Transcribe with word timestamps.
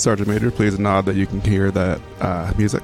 Sergeant 0.00 0.28
Major, 0.28 0.50
please 0.50 0.78
nod 0.78 1.04
that 1.04 1.16
you 1.16 1.26
can 1.26 1.40
hear 1.42 1.70
that 1.70 2.00
uh, 2.20 2.52
music. 2.56 2.82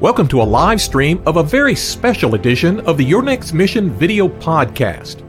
Welcome 0.00 0.28
to 0.28 0.42
a 0.42 0.44
live 0.44 0.80
stream 0.80 1.22
of 1.26 1.36
a 1.36 1.42
very 1.42 1.74
special 1.74 2.34
edition 2.34 2.80
of 2.80 2.98
the 2.98 3.04
Your 3.04 3.22
Next 3.22 3.52
Mission 3.52 3.90
video 3.90 4.28
podcast. 4.28 5.22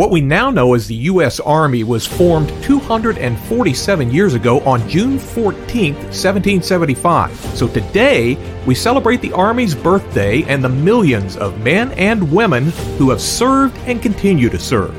What 0.00 0.10
we 0.10 0.22
now 0.22 0.50
know 0.50 0.72
as 0.72 0.88
the 0.88 0.94
U.S. 0.94 1.40
Army 1.40 1.84
was 1.84 2.06
formed 2.06 2.48
247 2.62 4.10
years 4.10 4.32
ago 4.32 4.60
on 4.60 4.88
June 4.88 5.18
14, 5.18 5.92
1775. 5.94 7.36
So 7.54 7.68
today, 7.68 8.38
we 8.64 8.74
celebrate 8.74 9.20
the 9.20 9.34
Army's 9.34 9.74
birthday 9.74 10.42
and 10.44 10.64
the 10.64 10.70
millions 10.70 11.36
of 11.36 11.60
men 11.60 11.92
and 11.98 12.32
women 12.32 12.70
who 12.96 13.10
have 13.10 13.20
served 13.20 13.76
and 13.80 14.00
continue 14.00 14.48
to 14.48 14.58
serve. 14.58 14.94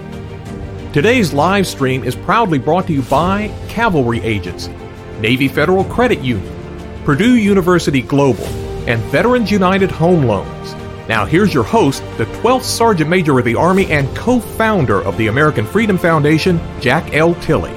Today's 0.94 1.34
live 1.34 1.66
stream 1.66 2.04
is 2.04 2.16
proudly 2.16 2.60
brought 2.60 2.86
to 2.86 2.94
you 2.94 3.02
by 3.02 3.48
Cavalry 3.70 4.22
Agency, 4.22 4.72
Navy 5.20 5.48
Federal 5.48 5.84
Credit 5.86 6.20
Union, 6.20 7.04
Purdue 7.06 7.38
University 7.38 8.04
Global, 8.04 8.46
and 8.88 9.02
Veterans 9.06 9.50
United 9.50 9.90
Home 9.90 10.26
Loans. 10.26 10.81
Now, 11.12 11.26
here's 11.26 11.54
your 11.54 11.66
host, 11.66 12.02
the 12.18 12.24
12th 12.24 12.64
Sergeant 12.64 13.10
Major 13.10 13.38
of 13.38 13.44
the 13.44 13.54
Army 13.56 13.86
and 13.92 14.08
co 14.16 14.40
founder 14.40 15.02
of 15.02 15.18
the 15.18 15.28
American 15.28 15.66
Freedom 15.66 15.98
Foundation, 15.98 16.58
Jack 16.80 17.14
L. 17.14 17.36
Tilley. 17.42 17.74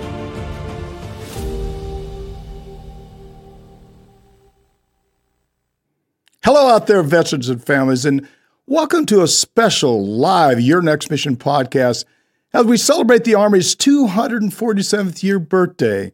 Hello, 6.44 6.68
out 6.68 6.86
there, 6.86 7.02
veterans 7.02 7.48
and 7.48 7.60
families, 7.60 8.04
and 8.04 8.28
welcome 8.68 9.04
to 9.06 9.20
a 9.20 9.26
special 9.26 10.06
live 10.06 10.60
Your 10.60 10.80
Next 10.80 11.10
Mission 11.10 11.36
podcast 11.36 12.04
as 12.52 12.66
we 12.66 12.76
celebrate 12.76 13.24
the 13.24 13.34
Army's 13.34 13.74
247th 13.74 15.24
year 15.24 15.40
birthday. 15.40 16.12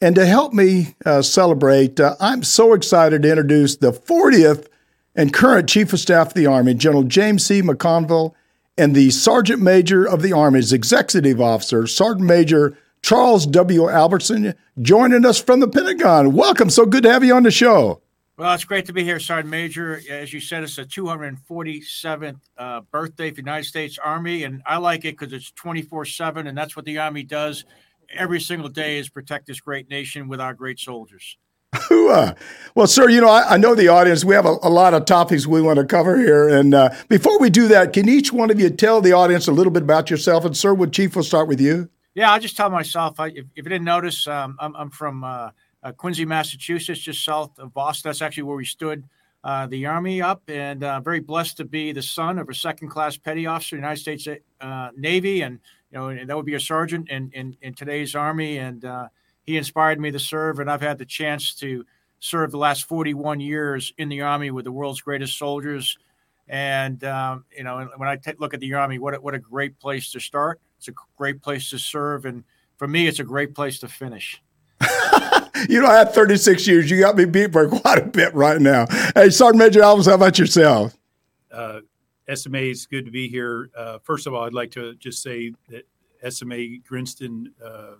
And 0.00 0.14
to 0.14 0.24
help 0.24 0.54
me 0.54 0.94
uh, 1.04 1.20
celebrate, 1.20 2.00
uh, 2.00 2.16
I'm 2.18 2.42
so 2.42 2.72
excited 2.72 3.24
to 3.24 3.28
introduce 3.28 3.76
the 3.76 3.92
40th 3.92 4.68
and 5.14 5.32
current 5.32 5.68
Chief 5.68 5.92
of 5.92 6.00
Staff 6.00 6.28
of 6.28 6.34
the 6.34 6.46
Army, 6.46 6.74
General 6.74 7.02
James 7.02 7.44
C. 7.44 7.62
McConville, 7.62 8.32
and 8.78 8.94
the 8.94 9.10
Sergeant 9.10 9.60
Major 9.60 10.06
of 10.06 10.22
the 10.22 10.32
Army's 10.32 10.72
Executive 10.72 11.40
Officer, 11.40 11.86
Sergeant 11.86 12.26
Major 12.26 12.76
Charles 13.02 13.46
W. 13.46 13.82
Alverson, 13.82 14.54
joining 14.80 15.24
us 15.24 15.40
from 15.40 15.60
the 15.60 15.68
Pentagon. 15.68 16.32
Welcome. 16.32 16.70
So 16.70 16.86
good 16.86 17.02
to 17.02 17.10
have 17.12 17.24
you 17.24 17.34
on 17.34 17.42
the 17.42 17.50
show. 17.50 18.00
Well, 18.36 18.54
it's 18.54 18.64
great 18.64 18.86
to 18.86 18.94
be 18.94 19.04
here, 19.04 19.20
Sergeant 19.20 19.50
Major. 19.50 20.00
As 20.08 20.32
you 20.32 20.40
said, 20.40 20.62
it's 20.62 20.76
the 20.76 20.84
247th 20.86 22.40
uh, 22.56 22.80
birthday 22.90 23.28
of 23.28 23.34
the 23.34 23.42
United 23.42 23.64
States 23.66 23.98
Army, 24.02 24.44
and 24.44 24.62
I 24.64 24.78
like 24.78 25.04
it 25.04 25.18
because 25.18 25.34
it's 25.34 25.50
24 25.52 26.06
7, 26.06 26.46
and 26.46 26.56
that's 26.56 26.74
what 26.74 26.86
the 26.86 26.98
Army 26.98 27.22
does 27.22 27.64
every 28.14 28.40
single 28.40 28.68
day 28.68 28.98
is 28.98 29.08
protect 29.08 29.46
this 29.46 29.60
great 29.60 29.88
nation 29.88 30.28
with 30.28 30.40
our 30.40 30.54
great 30.54 30.78
soldiers. 30.78 31.36
Well, 31.90 32.86
sir, 32.86 33.08
you 33.08 33.20
know, 33.20 33.28
I, 33.28 33.54
I, 33.54 33.56
know 33.56 33.74
the 33.74 33.88
audience. 33.88 34.24
We 34.24 34.34
have 34.34 34.46
a, 34.46 34.56
a, 34.62 34.70
lot 34.70 34.92
of 34.92 35.04
topics 35.04 35.46
we 35.46 35.62
want 35.62 35.78
to 35.78 35.84
cover 35.84 36.18
here. 36.18 36.48
And 36.48 36.74
uh, 36.74 36.90
before 37.08 37.38
we 37.38 37.48
do 37.48 37.68
that, 37.68 37.92
can 37.92 38.08
each 38.08 38.32
one 38.32 38.50
of 38.50 38.58
you 38.58 38.70
tell 38.70 39.00
the 39.00 39.12
audience 39.12 39.46
a 39.46 39.52
little 39.52 39.72
bit 39.72 39.82
about 39.82 40.10
yourself? 40.10 40.44
And, 40.44 40.56
sir, 40.56 40.74
would 40.74 40.92
Chief, 40.92 41.14
we'll 41.14 41.24
start 41.24 41.46
with 41.46 41.60
you. 41.60 41.88
Yeah, 42.14 42.32
I'll 42.32 42.40
just 42.40 42.56
tell 42.56 42.70
myself. 42.70 43.20
I, 43.20 43.28
if, 43.28 43.36
if, 43.36 43.44
you 43.56 43.62
didn't 43.62 43.84
notice, 43.84 44.26
um, 44.26 44.56
I'm, 44.58 44.74
I'm, 44.74 44.90
from 44.90 45.22
uh, 45.22 45.50
uh, 45.82 45.92
Quincy, 45.92 46.24
Massachusetts, 46.24 47.00
just 47.00 47.24
south 47.24 47.56
of 47.58 47.72
Boston. 47.72 48.08
That's 48.08 48.20
actually 48.20 48.42
where 48.44 48.56
we 48.56 48.64
stood 48.64 49.04
uh, 49.44 49.66
the 49.68 49.86
Army 49.86 50.20
up, 50.20 50.42
and 50.48 50.82
uh, 50.82 51.00
very 51.00 51.20
blessed 51.20 51.56
to 51.58 51.64
be 51.64 51.92
the 51.92 52.02
son 52.02 52.38
of 52.38 52.48
a 52.48 52.54
second 52.54 52.88
class 52.88 53.16
petty 53.16 53.46
officer, 53.46 53.76
United 53.76 54.00
States 54.00 54.26
uh, 54.60 54.90
Navy. 54.96 55.42
And 55.42 55.60
you 55.92 55.98
know, 55.98 56.24
that 56.24 56.36
would 56.36 56.46
be 56.46 56.54
a 56.54 56.60
sergeant 56.60 57.08
in 57.08 57.30
in, 57.32 57.56
in 57.62 57.74
today's 57.74 58.14
army, 58.14 58.58
and 58.58 58.84
uh, 58.84 59.08
he 59.42 59.56
inspired 59.56 60.00
me 60.00 60.10
to 60.10 60.18
serve, 60.18 60.58
and 60.58 60.70
I've 60.70 60.80
had 60.80 60.98
the 60.98 61.04
chance 61.04 61.54
to 61.56 61.84
serve 62.20 62.50
the 62.50 62.58
last 62.58 62.86
41 62.86 63.40
years 63.40 63.92
in 63.98 64.08
the 64.08 64.20
army 64.20 64.50
with 64.50 64.64
the 64.64 64.72
world's 64.72 65.00
greatest 65.00 65.38
soldiers. 65.38 65.96
And 66.48 67.02
um, 67.04 67.44
you 67.56 67.64
know, 67.64 67.88
when 67.96 68.08
I 68.08 68.16
t- 68.16 68.32
look 68.38 68.54
at 68.54 68.60
the 68.60 68.74
army, 68.74 68.98
what 68.98 69.14
a, 69.14 69.20
what 69.20 69.34
a 69.34 69.38
great 69.38 69.78
place 69.78 70.10
to 70.12 70.20
start. 70.20 70.60
It's 70.78 70.88
a 70.88 70.92
great 71.16 71.42
place 71.42 71.70
to 71.70 71.78
serve, 71.78 72.24
and 72.24 72.44
for 72.76 72.88
me, 72.88 73.06
it's 73.06 73.20
a 73.20 73.24
great 73.24 73.54
place 73.54 73.78
to 73.80 73.88
finish. 73.88 74.42
you 75.68 75.80
know, 75.80 75.86
I 75.86 75.98
had 75.98 76.14
36 76.14 76.66
years. 76.66 76.90
You 76.90 76.98
got 76.98 77.16
me 77.16 77.26
beat 77.26 77.48
by 77.48 77.66
quite 77.66 77.98
a 77.98 78.06
bit 78.06 78.34
right 78.34 78.60
now. 78.60 78.86
Hey, 79.14 79.30
Sergeant 79.30 79.58
Major 79.58 79.80
Alves, 79.80 80.06
how 80.06 80.14
about 80.14 80.38
yourself? 80.38 80.96
Uh, 81.52 81.80
SMA, 82.34 82.58
it's 82.58 82.86
good 82.86 83.04
to 83.04 83.10
be 83.10 83.28
here. 83.28 83.70
Uh, 83.76 83.98
first 84.02 84.26
of 84.26 84.34
all, 84.34 84.44
I'd 84.44 84.54
like 84.54 84.70
to 84.72 84.94
just 84.94 85.22
say 85.22 85.52
that 85.68 85.86
SMA 86.32 86.78
Grinston 86.86 87.52
uh, 87.64 87.94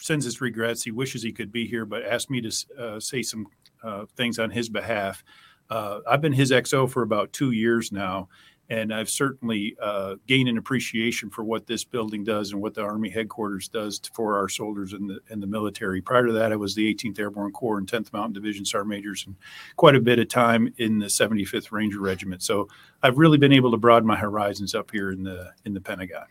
sends 0.00 0.24
his 0.24 0.40
regrets. 0.40 0.82
He 0.82 0.90
wishes 0.90 1.22
he 1.22 1.32
could 1.32 1.52
be 1.52 1.66
here, 1.66 1.84
but 1.84 2.04
asked 2.04 2.30
me 2.30 2.40
to 2.40 2.66
uh, 2.78 3.00
say 3.00 3.22
some 3.22 3.46
uh, 3.82 4.06
things 4.16 4.38
on 4.38 4.50
his 4.50 4.68
behalf. 4.68 5.24
Uh, 5.70 6.00
I've 6.08 6.20
been 6.20 6.32
his 6.32 6.50
XO 6.50 6.88
for 6.88 7.02
about 7.02 7.32
two 7.32 7.50
years 7.50 7.92
now, 7.92 8.28
and 8.70 8.92
I've 8.92 9.10
certainly 9.10 9.76
uh, 9.80 10.16
gained 10.26 10.48
an 10.48 10.58
appreciation 10.58 11.30
for 11.30 11.42
what 11.42 11.66
this 11.66 11.84
building 11.84 12.24
does 12.24 12.52
and 12.52 12.60
what 12.60 12.74
the 12.74 12.82
Army 12.82 13.08
headquarters 13.08 13.68
does 13.68 14.00
for 14.14 14.36
our 14.36 14.48
soldiers 14.48 14.92
in 14.92 15.06
the 15.06 15.20
the 15.40 15.46
military. 15.46 16.00
Prior 16.00 16.26
to 16.26 16.32
that, 16.32 16.52
I 16.52 16.56
was 16.56 16.74
the 16.74 16.94
18th 16.94 17.18
Airborne 17.18 17.52
Corps 17.52 17.78
and 17.78 17.86
10th 17.86 18.12
Mountain 18.12 18.34
Division 18.34 18.64
Sergeant 18.64 18.88
Majors, 18.88 19.24
and 19.26 19.36
quite 19.76 19.94
a 19.94 20.00
bit 20.00 20.18
of 20.18 20.28
time 20.28 20.72
in 20.78 20.98
the 20.98 21.06
75th 21.06 21.70
Ranger 21.70 22.00
Regiment. 22.00 22.42
So 22.42 22.68
I've 23.02 23.18
really 23.18 23.38
been 23.38 23.52
able 23.52 23.70
to 23.70 23.76
broaden 23.76 24.06
my 24.06 24.16
horizons 24.16 24.74
up 24.74 24.90
here 24.90 25.10
in 25.10 25.22
the 25.22 25.52
in 25.64 25.74
the 25.74 25.80
Pentagon. 25.80 26.26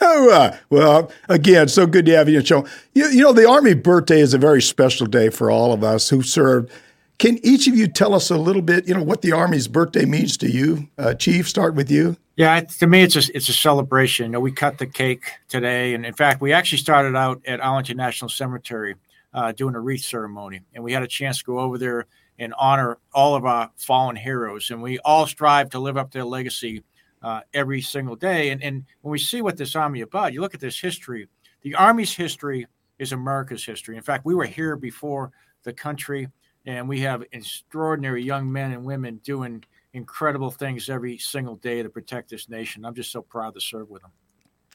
Well, 0.70 1.12
again, 1.28 1.68
so 1.68 1.86
good 1.86 2.06
to 2.06 2.16
have 2.16 2.28
you 2.28 2.36
on 2.36 2.42
the 2.42 2.46
show. 2.46 2.66
You, 2.94 3.08
you 3.08 3.22
know, 3.22 3.32
the 3.32 3.48
Army 3.48 3.74
birthday 3.74 4.20
is 4.20 4.34
a 4.34 4.38
very 4.38 4.62
special 4.62 5.06
day 5.06 5.28
for 5.28 5.50
all 5.50 5.72
of 5.72 5.84
us 5.84 6.08
who 6.08 6.22
served 6.22 6.70
can 7.18 7.38
each 7.42 7.66
of 7.66 7.74
you 7.74 7.86
tell 7.88 8.14
us 8.14 8.30
a 8.30 8.36
little 8.36 8.62
bit, 8.62 8.86
you 8.86 8.94
know, 8.94 9.02
what 9.02 9.22
the 9.22 9.32
Army's 9.32 9.68
birthday 9.68 10.04
means 10.04 10.36
to 10.38 10.50
you? 10.50 10.88
Uh, 10.98 11.14
Chief, 11.14 11.48
start 11.48 11.74
with 11.74 11.90
you. 11.90 12.16
Yeah, 12.36 12.60
to 12.60 12.86
me, 12.86 13.02
it's 13.02 13.16
a 13.16 13.34
it's 13.34 13.48
a 13.48 13.54
celebration. 13.54 14.26
You 14.26 14.32
know, 14.32 14.40
we 14.40 14.52
cut 14.52 14.76
the 14.76 14.86
cake 14.86 15.24
today, 15.48 15.94
and 15.94 16.04
in 16.04 16.12
fact, 16.12 16.42
we 16.42 16.52
actually 16.52 16.78
started 16.78 17.16
out 17.16 17.40
at 17.46 17.60
Arlington 17.60 17.96
National 17.96 18.28
Cemetery 18.28 18.96
uh, 19.32 19.52
doing 19.52 19.74
a 19.74 19.80
wreath 19.80 20.04
ceremony, 20.04 20.60
and 20.74 20.84
we 20.84 20.92
had 20.92 21.02
a 21.02 21.06
chance 21.06 21.38
to 21.38 21.44
go 21.44 21.58
over 21.58 21.78
there 21.78 22.04
and 22.38 22.52
honor 22.58 22.98
all 23.14 23.34
of 23.34 23.46
our 23.46 23.70
fallen 23.76 24.16
heroes, 24.16 24.70
and 24.70 24.82
we 24.82 24.98
all 24.98 25.26
strive 25.26 25.70
to 25.70 25.78
live 25.78 25.96
up 25.96 26.10
to 26.10 26.18
their 26.18 26.26
legacy 26.26 26.82
uh, 27.22 27.40
every 27.54 27.80
single 27.80 28.16
day. 28.16 28.50
And 28.50 28.62
and 28.62 28.84
when 29.02 29.12
we 29.12 29.18
see 29.18 29.42
what 29.42 29.56
this 29.56 29.76
army 29.76 30.02
about, 30.02 30.32
you 30.32 30.40
look 30.40 30.54
at 30.54 30.60
this 30.60 30.78
history. 30.78 31.28
The 31.62 31.74
Army's 31.74 32.12
history 32.12 32.66
is 32.98 33.12
America's 33.12 33.64
history. 33.64 33.96
In 33.96 34.02
fact, 34.02 34.24
we 34.24 34.34
were 34.34 34.44
here 34.44 34.76
before 34.76 35.32
the 35.64 35.72
country 35.72 36.28
and 36.66 36.88
we 36.88 37.00
have 37.00 37.22
extraordinary 37.32 38.22
young 38.22 38.50
men 38.50 38.72
and 38.72 38.84
women 38.84 39.20
doing 39.22 39.64
incredible 39.92 40.50
things 40.50 40.88
every 40.90 41.16
single 41.18 41.56
day 41.56 41.82
to 41.82 41.88
protect 41.88 42.30
this 42.30 42.48
nation. 42.48 42.84
I'm 42.84 42.94
just 42.94 43.10
so 43.10 43.22
proud 43.22 43.54
to 43.54 43.60
serve 43.60 43.88
with 43.88 44.02
them. 44.02 44.10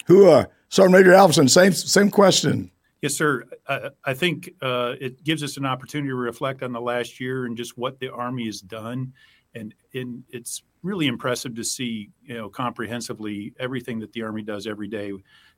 Who, 0.06 0.30
uh, 0.30 0.46
Sergeant 0.70 0.94
Major 0.94 1.12
Alverson, 1.12 1.50
same 1.50 1.74
same 1.74 2.10
question. 2.10 2.72
Yes, 3.02 3.16
sir. 3.16 3.46
I, 3.68 3.90
I 4.06 4.14
think 4.14 4.52
uh, 4.62 4.96
it 5.00 5.24
gives 5.24 5.44
us 5.44 5.58
an 5.58 5.66
opportunity 5.66 6.10
to 6.10 6.16
reflect 6.16 6.64
on 6.64 6.72
the 6.72 6.82
last 6.82 7.20
year 7.20 7.46
and 7.46 7.58
just 7.58 7.78
what 7.78 8.00
the 8.00 8.12
Army 8.12 8.46
has 8.46 8.62
done, 8.62 9.14
and, 9.54 9.74
and 9.94 10.24
it's 10.30 10.64
really 10.84 11.08
impressive 11.08 11.56
to 11.56 11.64
see, 11.64 12.10
you 12.24 12.36
know, 12.36 12.50
comprehensively 12.50 13.54
everything 13.60 14.00
that 14.00 14.14
the 14.14 14.24
Army 14.24 14.42
does 14.42 14.66
every 14.66 14.88
day, 14.88 15.12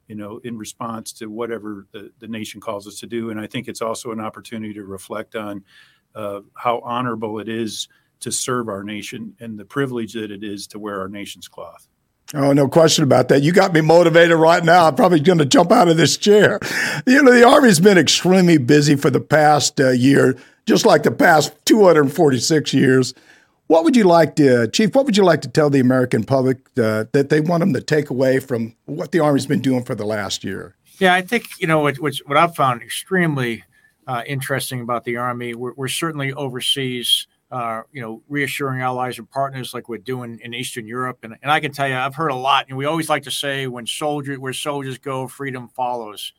you 0.07 0.15
know, 0.15 0.39
in 0.43 0.57
response 0.57 1.13
to 1.13 1.27
whatever 1.27 1.87
the, 1.91 2.11
the 2.19 2.27
nation 2.27 2.59
calls 2.59 2.87
us 2.87 2.99
to 2.99 3.07
do. 3.07 3.29
And 3.29 3.39
I 3.39 3.47
think 3.47 3.67
it's 3.67 3.81
also 3.81 4.11
an 4.11 4.19
opportunity 4.19 4.73
to 4.73 4.83
reflect 4.83 5.35
on 5.35 5.63
uh, 6.15 6.41
how 6.55 6.79
honorable 6.83 7.39
it 7.39 7.47
is 7.47 7.87
to 8.19 8.31
serve 8.31 8.69
our 8.69 8.83
nation 8.83 9.35
and 9.39 9.57
the 9.57 9.65
privilege 9.65 10.13
that 10.13 10.31
it 10.31 10.43
is 10.43 10.67
to 10.67 10.79
wear 10.79 10.99
our 10.99 11.09
nation's 11.09 11.47
cloth. 11.47 11.87
Oh, 12.33 12.51
no 12.51 12.67
question 12.67 13.03
about 13.03 13.27
that. 13.27 13.43
You 13.43 13.51
got 13.51 13.73
me 13.73 13.81
motivated 13.81 14.37
right 14.37 14.63
now. 14.63 14.87
I'm 14.87 14.95
probably 14.95 15.19
going 15.19 15.37
to 15.37 15.45
jump 15.45 15.71
out 15.71 15.87
of 15.87 15.97
this 15.97 16.17
chair. 16.17 16.59
You 17.05 17.21
know, 17.21 17.31
the 17.31 17.45
Army's 17.45 17.79
been 17.79 17.97
extremely 17.97 18.57
busy 18.57 18.95
for 18.95 19.11
the 19.11 19.19
past 19.19 19.79
uh, 19.79 19.89
year, 19.89 20.37
just 20.65 20.85
like 20.85 21.03
the 21.03 21.11
past 21.11 21.53
246 21.65 22.73
years. 22.73 23.13
What 23.68 23.86
would 23.86 23.95
you 23.95 24.04
like 24.04 24.36
to, 24.36 24.68
Chief, 24.68 24.94
what 24.94 25.06
would 25.06 25.15
you 25.15 25.24
like 25.24 25.42
to 25.42 25.48
tell 25.48 25.69
the 25.69 25.80
American 25.80 26.24
public 26.24 26.57
uh, 26.77 27.06
that 27.13 27.30
they 27.30 27.39
want 27.39 27.62
them 27.62 27.74
to 27.74 27.81
take 27.81 28.10
away 28.10 28.39
from 28.39 28.75
what 28.86 29.12
the 29.12 29.19
Army's 29.19 29.45
been 29.45 29.62
doing 29.62 29.83
for 29.83 29.95
the 29.95 30.06
last 30.06 30.44
year? 30.44 30.75
Yeah, 31.00 31.13
I 31.13 31.21
think, 31.21 31.45
you 31.60 31.68
know, 31.68 31.80
what, 31.80 31.98
what 31.98 32.38
I've 32.38 32.56
found 32.56 32.81
extremely 32.81 33.63
uh, 34.06 34.24
interesting 34.27 34.81
about 34.81 35.06
the 35.06 35.18
Army. 35.18 35.56
We're, 35.56 35.74
we're 35.75 35.88
certainly 35.88 36.33
overseas, 36.33 37.25
uh, 37.51 37.83
you 37.92 38.01
know, 38.01 38.21
reassuring 38.27 38.81
allies 38.81 39.18
and 39.18 39.30
partners 39.30 39.74
like 39.74 39.88
we're 39.88 39.98
doing 39.98 40.39
in 40.44 40.54
Eastern 40.54 40.86
Europe. 40.86 41.19
And, 41.24 41.38
and 41.42 41.51
I 41.51 41.62
can 41.62 41.71
tell 41.71 41.88
you, 41.88 41.95
I've 41.95 42.15
heard 42.15 42.31
a 42.31 42.36
lot. 42.36 42.65
And 42.68 42.77
we 42.77 42.86
always 42.86 43.10
like 43.10 43.24
to 43.24 43.31
say, 43.31 43.68
when 43.68 43.88
soldiers, 43.88 44.38
where 44.38 44.54
soldiers 44.54 44.98
go, 44.98 45.27
freedom 45.27 45.69
follows. 45.69 46.33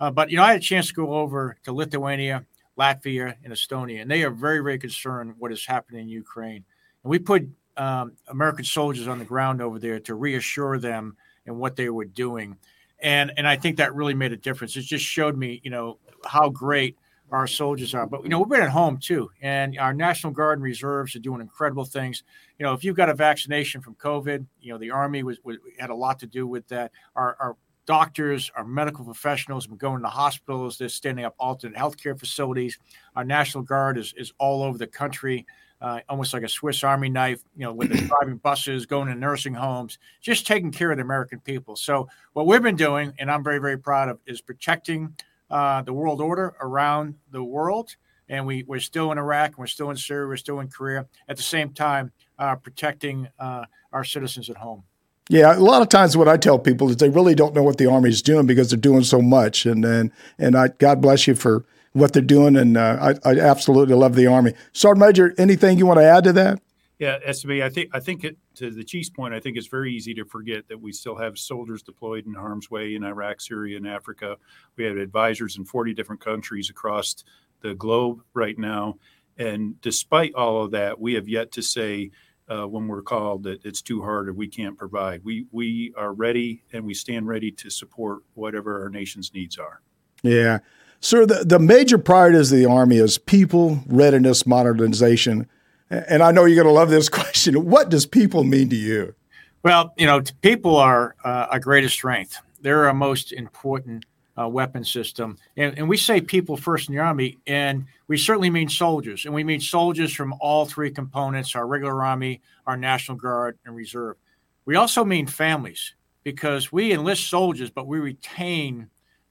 Uh, 0.00 0.10
but 0.10 0.30
you 0.30 0.38
know, 0.38 0.42
I 0.42 0.48
had 0.48 0.56
a 0.56 0.60
chance 0.60 0.88
to 0.88 0.94
go 0.94 1.14
over 1.14 1.56
to 1.64 1.72
Lithuania 1.72 2.46
Latvia, 2.78 3.34
and 3.44 3.52
Estonia, 3.52 4.02
and 4.02 4.10
they 4.10 4.22
are 4.24 4.30
very, 4.30 4.60
very 4.60 4.78
concerned 4.78 5.34
what 5.38 5.52
is 5.52 5.64
happening 5.64 6.02
in 6.02 6.08
Ukraine. 6.08 6.64
And 7.02 7.10
we 7.10 7.18
put 7.18 7.48
um, 7.76 8.12
American 8.28 8.64
soldiers 8.64 9.08
on 9.08 9.18
the 9.18 9.24
ground 9.24 9.62
over 9.62 9.78
there 9.78 10.00
to 10.00 10.14
reassure 10.14 10.78
them 10.78 11.16
and 11.46 11.56
what 11.56 11.76
they 11.76 11.88
were 11.88 12.04
doing, 12.04 12.56
and 13.00 13.32
and 13.36 13.46
I 13.46 13.56
think 13.56 13.76
that 13.76 13.94
really 13.94 14.14
made 14.14 14.32
a 14.32 14.36
difference. 14.36 14.76
It 14.76 14.82
just 14.82 15.04
showed 15.04 15.36
me, 15.36 15.60
you 15.62 15.70
know, 15.70 15.98
how 16.26 16.48
great 16.48 16.96
our 17.30 17.46
soldiers 17.46 17.94
are. 17.94 18.06
But 18.06 18.22
you 18.22 18.28
know, 18.28 18.38
we've 18.38 18.48
been 18.48 18.62
at 18.62 18.70
home 18.70 18.98
too, 18.98 19.30
and 19.40 19.78
our 19.78 19.92
National 19.92 20.32
Guard 20.32 20.58
and 20.58 20.64
reserves 20.64 21.16
are 21.16 21.20
doing 21.20 21.40
incredible 21.40 21.84
things. 21.84 22.22
You 22.58 22.64
know, 22.64 22.72
if 22.72 22.84
you've 22.84 22.96
got 22.96 23.08
a 23.08 23.14
vaccination 23.14 23.80
from 23.80 23.94
COVID, 23.96 24.46
you 24.60 24.72
know, 24.72 24.78
the 24.78 24.90
Army 24.90 25.22
was, 25.22 25.38
was 25.42 25.56
had 25.78 25.90
a 25.90 25.94
lot 25.94 26.18
to 26.20 26.26
do 26.26 26.46
with 26.46 26.66
that. 26.68 26.92
Our, 27.16 27.36
our 27.40 27.56
doctors, 27.86 28.50
our 28.56 28.64
medical 28.64 29.04
professionals 29.04 29.68
we're 29.68 29.76
going 29.76 30.02
to 30.02 30.08
hospitals. 30.08 30.78
They're 30.78 30.88
standing 30.88 31.24
up 31.24 31.34
alternate 31.38 31.78
healthcare 31.78 32.18
facilities. 32.18 32.78
Our 33.16 33.24
National 33.24 33.62
Guard 33.62 33.98
is 33.98 34.14
is 34.16 34.32
all 34.38 34.62
over 34.62 34.78
the 34.78 34.86
country. 34.86 35.46
Uh, 35.80 36.00
almost 36.08 36.32
like 36.32 36.42
a 36.42 36.48
Swiss 36.48 36.82
Army 36.82 37.10
knife, 37.10 37.42
you 37.56 37.64
know, 37.64 37.72
with 37.72 37.90
the 37.90 37.98
driving 38.20 38.38
buses, 38.38 38.86
going 38.86 39.08
to 39.08 39.14
nursing 39.14 39.52
homes, 39.52 39.98
just 40.22 40.46
taking 40.46 40.72
care 40.72 40.90
of 40.90 40.96
the 40.96 41.02
American 41.02 41.40
people. 41.40 41.76
So, 41.76 42.08
what 42.32 42.46
we've 42.46 42.62
been 42.62 42.76
doing, 42.76 43.12
and 43.18 43.30
I'm 43.30 43.44
very, 43.44 43.58
very 43.58 43.76
proud 43.76 44.08
of, 44.08 44.18
is 44.24 44.40
protecting 44.40 45.14
uh, 45.50 45.82
the 45.82 45.92
world 45.92 46.22
order 46.22 46.54
around 46.60 47.16
the 47.30 47.44
world. 47.44 47.96
And 48.28 48.46
we, 48.46 48.62
we're 48.62 48.80
still 48.80 49.12
in 49.12 49.18
Iraq, 49.18 49.58
we're 49.58 49.66
still 49.66 49.90
in 49.90 49.96
Syria, 49.98 50.26
we're 50.26 50.36
still 50.36 50.60
in 50.60 50.68
Korea. 50.68 51.06
At 51.28 51.36
the 51.36 51.42
same 51.42 51.74
time, 51.74 52.10
uh, 52.38 52.56
protecting 52.56 53.28
uh, 53.38 53.66
our 53.92 54.04
citizens 54.04 54.48
at 54.48 54.56
home. 54.56 54.84
Yeah, 55.30 55.56
a 55.56 55.58
lot 55.58 55.80
of 55.80 55.88
times 55.88 56.16
what 56.16 56.28
I 56.28 56.36
tell 56.36 56.58
people 56.58 56.90
is 56.90 56.96
they 56.96 57.08
really 57.08 57.34
don't 57.34 57.54
know 57.54 57.62
what 57.62 57.78
the 57.78 57.86
Army 57.86 58.10
is 58.10 58.20
doing 58.20 58.46
because 58.46 58.70
they're 58.70 58.78
doing 58.78 59.04
so 59.04 59.22
much. 59.22 59.64
And 59.64 59.84
and, 59.84 60.10
and 60.38 60.56
I 60.56 60.68
God 60.68 61.00
bless 61.00 61.26
you 61.26 61.34
for 61.34 61.64
what 61.92 62.12
they're 62.12 62.22
doing. 62.22 62.56
And 62.56 62.76
uh, 62.76 63.14
I, 63.24 63.30
I 63.30 63.38
absolutely 63.38 63.94
love 63.94 64.16
the 64.16 64.26
Army. 64.26 64.52
Sergeant 64.72 65.06
Major, 65.06 65.34
anything 65.38 65.78
you 65.78 65.86
want 65.86 66.00
to 66.00 66.04
add 66.04 66.24
to 66.24 66.32
that? 66.34 66.60
Yeah, 66.98 67.18
SMA. 67.32 67.64
I 67.64 67.70
think 67.70 67.90
I 67.92 68.00
think 68.00 68.22
it, 68.22 68.36
to 68.56 68.70
the 68.70 68.84
chief's 68.84 69.10
point, 69.10 69.34
I 69.34 69.40
think 69.40 69.56
it's 69.56 69.66
very 69.66 69.92
easy 69.92 70.14
to 70.14 70.24
forget 70.24 70.68
that 70.68 70.80
we 70.80 70.92
still 70.92 71.16
have 71.16 71.38
soldiers 71.38 71.82
deployed 71.82 72.26
in 72.26 72.34
harm's 72.34 72.70
way 72.70 72.94
in 72.94 73.02
Iraq, 73.02 73.40
Syria, 73.40 73.78
and 73.78 73.88
Africa. 73.88 74.36
We 74.76 74.84
have 74.84 74.96
advisors 74.96 75.56
in 75.56 75.64
40 75.64 75.94
different 75.94 76.20
countries 76.20 76.70
across 76.70 77.24
the 77.62 77.74
globe 77.74 78.22
right 78.32 78.56
now, 78.58 78.98
and 79.36 79.80
despite 79.80 80.34
all 80.34 80.62
of 80.62 80.70
that, 80.70 81.00
we 81.00 81.14
have 81.14 81.28
yet 81.28 81.50
to 81.52 81.62
say 81.62 82.10
uh, 82.48 82.66
when 82.66 82.88
we're 82.88 83.02
called 83.02 83.44
that 83.44 83.64
it's 83.64 83.82
too 83.82 84.02
hard 84.02 84.28
or 84.28 84.32
we 84.32 84.48
can't 84.48 84.76
provide. 84.76 85.24
We 85.24 85.46
we 85.50 85.92
are 85.96 86.12
ready 86.12 86.62
and 86.72 86.84
we 86.84 86.94
stand 86.94 87.26
ready 87.26 87.50
to 87.52 87.70
support 87.70 88.22
whatever 88.34 88.82
our 88.82 88.90
nation's 88.90 89.32
needs 89.32 89.58
are. 89.58 89.80
Yeah. 90.22 90.58
Sir, 91.00 91.26
the, 91.26 91.44
the 91.44 91.58
major 91.58 91.98
priorities 91.98 92.50
of 92.50 92.58
the 92.58 92.64
Army 92.64 92.96
is 92.96 93.18
people, 93.18 93.80
readiness, 93.86 94.46
modernization, 94.46 95.46
and 95.90 96.22
I 96.22 96.32
know 96.32 96.46
you're 96.46 96.62
going 96.62 96.72
to 96.72 96.72
love 96.72 96.88
this 96.90 97.08
question. 97.10 97.66
What 97.66 97.90
does 97.90 98.06
people 98.06 98.42
mean 98.44 98.70
to 98.70 98.76
you? 98.76 99.14
Well, 99.62 99.92
you 99.96 100.06
know, 100.06 100.22
people 100.42 100.76
are 100.76 101.14
uh, 101.24 101.46
our 101.50 101.58
greatest 101.58 101.94
strength. 101.94 102.40
They're 102.60 102.86
our 102.86 102.94
most 102.94 103.32
important 103.32 104.06
uh, 104.38 104.48
weapon 104.48 104.84
system. 104.84 105.38
And, 105.56 105.78
and, 105.78 105.88
we 105.88 105.96
say 105.96 106.20
people 106.20 106.56
first 106.56 106.88
in 106.88 106.94
the 106.94 107.00
Army, 107.00 107.38
and 107.46 107.86
we 108.08 108.18
certainly 108.18 108.50
mean 108.50 108.68
soldiers. 108.68 109.24
And 109.24 109.34
we 109.34 109.44
mean 109.44 109.60
soldiers 109.60 110.12
from 110.12 110.34
all 110.40 110.66
three 110.66 110.90
components 110.90 111.54
our 111.54 111.66
regular 111.66 112.04
Army, 112.04 112.40
our 112.66 112.76
National 112.76 113.16
Guard, 113.16 113.58
and 113.64 113.76
Reserve. 113.76 114.16
We 114.64 114.76
also 114.76 115.04
mean 115.04 115.26
families 115.26 115.94
because 116.24 116.72
we 116.72 116.92
enlist 116.92 117.28
soldiers, 117.28 117.70
but 117.70 117.86
we 117.86 118.00
retain 118.00 118.88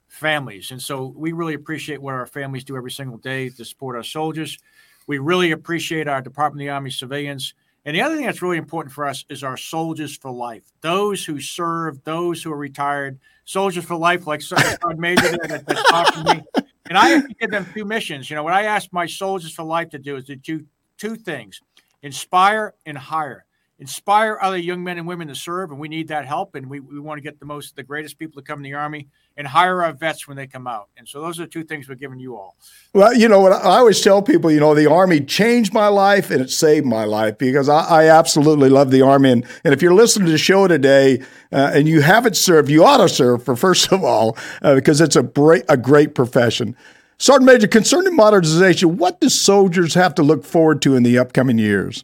families. 0.08 0.72
And 0.72 0.82
so 0.82 1.14
we 1.18 1.32
really 1.34 1.56
appreciate 1.56 2.02
what 2.02 2.14
our 2.14 2.28
families 2.28 2.64
do 2.64 2.78
every 2.78 2.92
single 2.92 3.18
day 3.18 3.50
to 3.50 3.66
support 3.66 3.96
our 3.96 4.04
soldiers. 4.04 4.60
We 5.08 5.18
really 5.18 5.52
appreciate 5.52 6.08
our 6.08 6.22
Department 6.22 6.62
of 6.62 6.68
the 6.68 6.70
Army 6.70 6.92
civilians. 6.92 7.56
And 7.86 7.96
the 7.96 8.02
other 8.02 8.16
thing 8.16 8.26
that's 8.26 8.42
really 8.42 8.58
important 8.58 8.94
for 8.94 9.06
us 9.06 9.26
is 9.28 9.44
our 9.44 9.58
soldiers 9.58 10.16
for 10.16 10.32
life. 10.32 10.64
Those 10.82 11.26
who 11.26 11.42
serve, 11.42 12.02
those 12.04 12.42
who 12.42 12.54
are 12.54 12.58
retired, 12.58 13.20
soldiers 13.46 13.86
for 13.86 13.96
life, 13.96 14.28
like 14.28 14.42
Sergeant 14.42 15.00
Major 15.00 15.22
that, 15.22 15.64
that 15.66 15.86
talked 15.90 16.14
to 16.16 16.36
me. 16.36 16.44
And 16.90 16.98
I 16.98 17.10
have 17.10 17.28
to 17.28 17.34
give 17.36 17.52
them 17.52 17.66
two 17.74 17.86
missions. 17.86 18.30
You 18.30 18.36
know, 18.36 18.44
what 18.44 18.54
I 18.54 18.64
ask 18.64 18.92
my 18.92 19.06
soldiers 19.06 19.54
for 19.54 19.64
life 19.64 19.90
to 19.92 20.00
do 20.00 20.18
is 20.18 20.26
to 20.26 20.36
do 20.36 20.66
two 20.98 21.16
things 21.16 21.62
inspire 22.02 22.74
and 22.86 22.98
hire 22.98 23.46
inspire 23.80 24.38
other 24.42 24.58
young 24.58 24.84
men 24.84 24.98
and 24.98 25.08
women 25.08 25.28
to 25.28 25.36
serve, 25.36 25.72
and 25.72 25.80
we 25.80 25.88
need 25.88 26.08
that 26.10 26.26
help. 26.26 26.56
And 26.56 26.70
we, 26.70 26.80
we 26.80 27.00
want 27.00 27.18
to 27.18 27.22
get 27.22 27.40
the 27.40 27.46
most, 27.46 27.76
the 27.76 27.84
greatest 27.84 28.20
people 28.20 28.42
to 28.42 28.46
come 28.46 28.60
in 28.60 28.64
the 28.64 28.74
Army 28.74 29.08
and 29.36 29.48
hire 29.48 29.84
our 29.84 29.94
vets 29.94 30.28
when 30.28 30.38
they 30.38 30.46
come 30.46 30.68
out. 30.68 30.90
And 30.96 31.08
so 31.08 31.22
those 31.22 31.40
are 31.40 31.48
two 31.48 31.64
things 31.64 31.90
we're 31.90 31.96
giving 31.96 32.20
you 32.20 32.36
all. 32.36 32.56
Well, 32.94 33.14
you 33.16 33.28
know 33.28 33.42
what 33.42 33.52
I 33.52 33.78
always 33.78 34.00
tell 34.02 34.22
people, 34.22 34.52
you 34.52 34.60
know, 34.60 34.76
the 34.76 34.90
Army 34.90 35.22
changed 35.22 35.74
my 35.74 35.88
life 35.88 36.30
and 36.30 36.42
it 36.42 36.52
saved 36.52 36.86
my 36.86 37.04
life 37.06 37.38
because 37.38 37.68
I, 37.68 37.84
I 37.84 38.06
absolutely 38.10 38.70
love 38.70 38.92
the 38.92 39.02
Army. 39.02 39.32
And, 39.32 39.46
and 39.64 39.74
if 39.74 39.82
you're 39.82 39.94
listening 39.94 40.28
to 40.28 40.32
the 40.32 40.38
show 40.38 40.68
today 40.68 41.20
uh, 41.52 41.72
and 41.74 41.88
you 41.88 42.02
haven't 42.02 42.38
served, 42.38 42.70
you 42.70 42.86
ought 42.86 42.98
to 42.98 43.10
serve 43.10 43.44
for 43.44 43.56
first 43.64 43.92
of 43.92 44.04
all 44.04 44.38
uh, 44.62 44.76
because 44.76 45.02
it's 45.02 45.16
a 45.16 45.24
great, 45.24 45.64
a 45.68 45.78
great 45.78 46.14
profession. 46.14 46.76
Sergeant 47.18 47.46
Major, 47.46 47.68
concerning 47.68 48.16
modernization, 48.16 48.98
what 48.98 49.20
do 49.22 49.30
soldiers 49.30 49.94
have 49.94 50.14
to 50.16 50.24
look 50.24 50.44
forward 50.44 50.82
to 50.82 50.96
in 50.96 51.04
the 51.04 51.18
upcoming 51.18 51.58
years? 51.58 52.04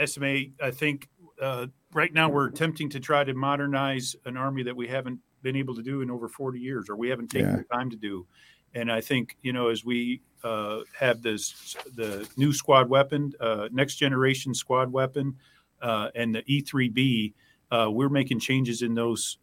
Uh, 0.00 0.06
SMA, 0.06 0.44
I 0.62 0.70
think 0.70 1.08
uh, 1.40 1.66
right 1.92 2.12
now 2.12 2.28
we're 2.28 2.46
attempting 2.46 2.88
to 2.90 3.00
try 3.00 3.24
to 3.24 3.34
modernize 3.34 4.16
an 4.24 4.36
army 4.36 4.62
that 4.62 4.76
we 4.76 4.88
haven't 4.88 5.20
been 5.42 5.56
able 5.56 5.74
to 5.74 5.82
do 5.82 6.00
in 6.00 6.10
over 6.10 6.28
40 6.28 6.58
years, 6.58 6.88
or 6.88 6.96
we 6.96 7.08
haven't 7.08 7.28
taken 7.28 7.50
yeah. 7.50 7.56
the 7.56 7.64
time 7.64 7.90
to 7.90 7.96
do. 7.96 8.26
And 8.74 8.90
I 8.90 9.00
think 9.00 9.36
you 9.42 9.52
know 9.52 9.68
as 9.68 9.84
we 9.84 10.22
uh, 10.44 10.80
have 10.98 11.22
this 11.22 11.76
the 11.94 12.28
new 12.36 12.52
squad 12.52 12.88
weapon, 12.88 13.32
uh, 13.40 13.68
next 13.70 13.96
generation 13.96 14.54
squad 14.54 14.90
weapon, 14.92 15.36
uh, 15.82 16.08
and 16.14 16.34
the 16.34 16.42
E3B, 16.42 17.34
uh, 17.70 17.90
we're 17.90 18.08
making 18.08 18.40
changes 18.40 18.80
in 18.80 18.94
those 18.94 19.38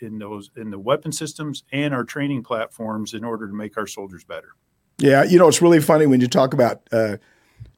in 0.00 0.18
those 0.18 0.50
in 0.56 0.70
the 0.70 0.78
weapon 0.78 1.12
systems 1.12 1.64
and 1.72 1.92
our 1.92 2.04
training 2.04 2.42
platforms 2.42 3.14
in 3.14 3.24
order 3.24 3.46
to 3.46 3.54
make 3.54 3.76
our 3.76 3.86
soldiers 3.86 4.24
better. 4.24 4.54
Yeah, 4.98 5.24
you 5.24 5.38
know 5.38 5.48
it's 5.48 5.60
really 5.60 5.80
funny 5.80 6.06
when 6.06 6.22
you 6.22 6.28
talk 6.28 6.54
about 6.54 6.88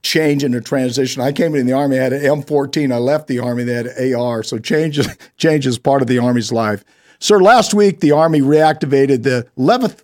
change 0.03 0.45
in 0.45 0.53
the 0.53 0.61
transition. 0.61 1.23
I 1.23 1.33
came 1.33 1.55
in 1.55 1.67
the 1.67 1.73
army, 1.73 1.99
I 1.99 2.03
had 2.03 2.13
an 2.13 2.23
M14. 2.23 2.93
I 2.93 2.99
left 2.99 3.27
the 3.27 3.41
army, 3.41 3.65
they 3.65 3.75
had 3.75 3.87
an 3.87 4.15
AR. 4.15 4.43
So 4.43 4.59
change 4.59 4.99
is, 4.99 5.09
change 5.37 5.67
is 5.67 5.79
part 5.79 6.03
of 6.03 6.09
the 6.09 6.19
army's 6.19 6.53
life. 6.53 6.85
Sir, 7.19 7.41
last 7.41 7.75
week 7.75 8.01
the 8.01 8.13
army 8.13 8.41
reactivated 8.41 9.23
the 9.25 9.47
11th 9.59 10.03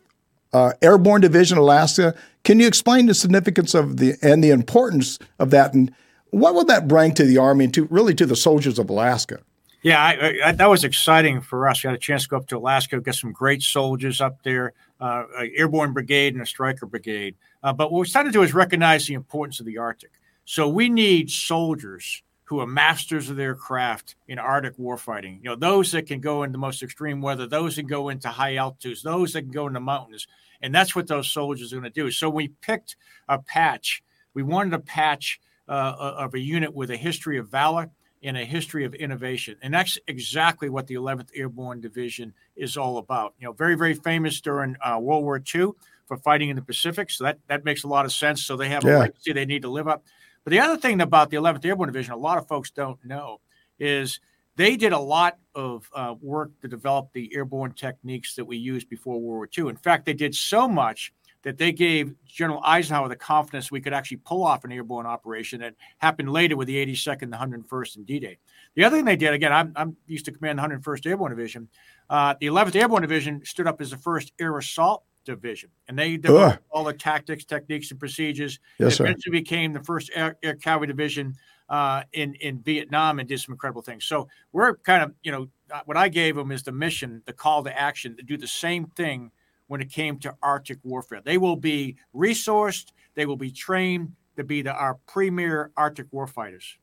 uh, 0.53 0.73
Airborne 0.83 1.21
Division, 1.21 1.59
Alaska. 1.59 2.15
Can 2.45 2.61
you 2.61 2.67
explain 2.67 3.07
the 3.07 3.15
significance 3.15 3.75
of 3.75 3.97
the 3.97 4.15
and 4.23 4.43
the 4.43 4.51
importance 4.51 5.19
of 5.39 5.51
that, 5.51 5.75
and 5.75 5.93
what 6.31 6.55
will 6.55 6.65
that 6.67 6.87
bring 6.87 7.13
to 7.15 7.25
the 7.25 7.39
army 7.39 7.65
and 7.65 7.75
to 7.75 7.87
really 7.87 8.15
to 8.15 8.27
the 8.27 8.37
soldiers 8.37 8.79
of 8.79 8.89
Alaska? 8.89 9.41
Yeah, 9.85 10.03
I, 10.03 10.41
I, 10.47 10.53
that 10.53 10.71
was 10.71 10.83
exciting 10.83 11.43
for 11.43 11.69
us. 11.69 11.85
We 11.85 11.89
had 11.89 11.95
a 11.95 11.99
chance 11.99 12.23
to 12.23 12.29
go 12.31 12.39
up 12.39 12.47
to 12.47 12.57
Alaska, 12.57 12.99
get 13.03 13.17
some 13.17 13.33
great 13.33 13.61
soldiers 13.61 14.19
up 14.23 14.43
there, 14.43 14.73
uh, 14.99 15.25
airborne 15.55 15.93
brigade 15.93 16.33
and 16.33 16.43
a 16.43 16.47
Stryker 16.47 16.87
brigade. 16.87 17.37
Uh, 17.63 17.75
but 17.75 17.93
what 17.93 17.99
we're 17.99 18.07
trying 18.07 18.25
to 18.25 18.31
do 18.31 18.43
is 18.43 18.55
recognize 18.55 19.07
the 19.07 19.13
importance 19.13 19.61
of 19.61 19.67
the 19.67 19.77
Arctic. 19.77 20.13
So 20.47 20.67
we 20.69 20.89
need 20.89 21.31
soldiers 21.31 22.23
who 22.45 22.61
are 22.61 22.67
masters 22.67 23.29
of 23.29 23.37
their 23.37 23.55
craft 23.55 24.17
in 24.27 24.39
Arctic 24.39 24.79
warfighting. 24.79 25.37
You 25.43 25.51
know, 25.51 25.57
those 25.57 25.93
that 25.93 26.07
can 26.07 26.21
go 26.21 26.45
into 26.45 26.53
the 26.53 26.59
most 26.59 26.83
extreme 26.83 27.21
weather, 27.21 27.47
those 27.47 27.77
that 27.77 27.83
can 27.83 27.89
go 27.89 28.09
into 28.09 28.31
high 28.31 28.57
altitudes, 28.57 29.03
those 29.03 29.35
that 29.35 29.43
can 29.43 29.51
go 29.51 29.67
into 29.67 29.81
mountains. 29.81 30.27
And 30.63 30.75
that's 30.75 30.97
what 30.97 31.09
those 31.09 31.31
soldiers 31.31 31.75
are 31.75 31.77
going 31.77 31.93
to 31.93 32.03
do. 32.03 32.11
So 32.11 32.31
we 32.31 32.49
picked 32.63 32.97
a 33.29 33.39
patch. 33.39 34.03
We 34.33 34.43
wanted 34.43 34.73
a 34.73 34.79
patch 34.79 35.41
uh, 35.69 35.95
of 35.99 36.33
a 36.33 36.39
unit 36.39 36.75
with 36.75 36.91
a 36.91 36.97
history 36.97 37.37
of 37.37 37.51
valor 37.51 37.91
in 38.25 38.37
a 38.37 38.45
history 38.45 38.87
of 38.87 38.95
innovation. 38.95 39.55
And 39.61 39.73
that's 39.73 39.99
exactly 40.09 40.71
what 40.71 40.87
the 40.87 40.95
11th 40.95 41.29
Airborne 41.35 41.83
Division 41.83 42.33
is 42.57 42.75
all 42.79 42.97
about. 42.97 43.35
You 43.39 43.47
know, 43.47 43.53
very, 43.53 43.75
very 43.75 43.93
famous 43.93 44.41
during 44.41 44.77
uh, 44.83 44.99
World 44.99 45.25
War 45.25 45.37
II 45.55 45.73
for 46.07 46.17
fighting 46.17 46.49
in 46.49 46.57
the 46.57 46.63
Pacific. 46.63 47.11
So 47.11 47.25
that, 47.25 47.39
that 47.49 47.67
makes 47.67 47.85
a 47.85 47.87
lot 47.87 48.07
of 48.07 48.13
sense. 48.13 48.43
So 48.43 48.57
they 48.57 48.71
have 48.71 48.83
yeah. 48.83 48.97
a 48.97 49.01
legacy 49.01 49.35
they 49.35 49.45
need 49.45 49.61
to 49.61 49.69
live 49.69 49.89
up. 49.89 50.05
But 50.43 50.53
the 50.53 50.61
other 50.61 50.79
thing 50.79 51.03
about 51.03 51.29
the 51.29 51.37
11th 51.37 51.67
Airborne 51.67 51.89
Division, 51.89 52.15
a 52.15 52.17
lot 52.17 52.39
of 52.39 52.49
folks 52.49 52.71
don't 52.71 52.99
know, 53.05 53.43
is 53.79 54.21
they 54.57 54.77
did 54.77 54.95
a 54.95 54.99
lot 54.99 55.37
of 55.55 55.87
uh, 55.95 56.15
work 56.23 56.59
to 56.63 56.69
develop 56.69 57.11
the 57.13 57.31
airborne 57.35 57.73
techniques 57.73 58.37
that 58.37 58.47
we 58.47 58.57
used 58.57 58.89
before 58.89 59.21
World 59.21 59.37
War 59.37 59.49
II. 59.59 59.69
In 59.69 59.77
fact, 59.77 60.07
they 60.07 60.15
did 60.15 60.35
so 60.35 60.67
much 60.67 61.13
that 61.45 61.59
they 61.59 61.73
gave 61.73 62.15
General 62.27 62.61
Eisenhower 62.65 63.09
the 63.09 63.17
confidence 63.17 63.71
we 63.71 63.81
could 63.81 63.93
actually 63.93 64.17
pull 64.19 64.43
off 64.43 64.65
an 64.65 64.73
airborne 64.73 65.07
operation 65.07 65.61
that 65.61 65.75
happened 65.99 66.33
later 66.33 66.57
with 66.57 66.67
the 66.67 66.85
82nd, 66.85 67.31
the 67.31 67.37
101st, 67.37 67.97
and 67.97 68.07
D-Day. 68.07 68.39
The 68.75 68.85
other 68.85 68.97
thing 68.97 69.05
they 69.05 69.17
did, 69.17 69.33
again, 69.33 69.53
I'm, 69.53 69.73
I'm 69.77 69.97
used 70.07 70.25
to 70.25 70.33
command 70.33 70.59
the 70.59 70.63
101st 70.63 71.07
Airborne 71.07 71.31
Division. 71.31 71.69
Uh, 72.11 72.35
the 72.41 72.47
11th 72.47 72.75
Airborne 72.75 73.03
Division 73.03 73.45
stood 73.45 73.67
up 73.67 73.81
as 73.81 73.91
the 73.91 73.99
first 73.99 74.33
air 74.41 74.57
assault 74.59 75.05
division, 75.25 75.71
and 75.89 75.99
they 75.99 76.17
developed 76.17 76.57
Ugh. 76.57 76.63
all 76.71 76.85
the 76.85 76.93
tactics, 76.93 77.45
techniques, 77.45 77.91
and 77.91 78.01
procedures. 78.01 78.59
Yes, 78.79 78.99
and 78.99 79.09
eventually 79.09 79.39
became 79.39 79.73
the 79.73 79.83
first 79.83 80.11
air, 80.15 80.37
air 80.43 80.55
cavalry 80.55 80.87
division 80.87 81.35
uh, 81.69 82.03
in 82.13 82.35
in 82.35 82.61
Vietnam 82.61 83.19
and 83.19 83.29
did 83.29 83.41
some 83.41 83.53
incredible 83.53 83.83
things. 83.83 84.05
So 84.05 84.29
we're 84.53 84.77
kind 84.79 85.03
of, 85.03 85.13
you 85.23 85.33
know, 85.33 85.49
what 85.87 85.97
I 85.97 86.09
gave 86.09 86.37
them 86.37 86.51
is 86.53 86.63
the 86.63 86.73
mission, 86.73 87.23
the 87.27 87.33
call 87.33 87.65
to 87.65 87.79
action 87.79 88.17
to 88.17 88.23
do 88.23 88.37
the 88.37 88.47
same 88.47 88.87
thing 88.97 89.31
when 89.75 89.81
it 89.81 89.91
came 89.91 90.21
to 90.21 90.33
Arctic 90.41 90.79
warfare. 90.85 91.21
They 91.25 91.37
will 91.37 91.57
be 91.57 91.97
resourced, 92.15 92.93
they 93.17 93.27
will 93.27 93.37
be 93.37 93.51
trained 93.51 94.13
to 94.37 94.45
be 94.45 94.63
the, 94.63 94.73
our 94.73 95.01
premier 95.09 95.73
Arctic 95.77 96.13
warfighters. 96.13 96.75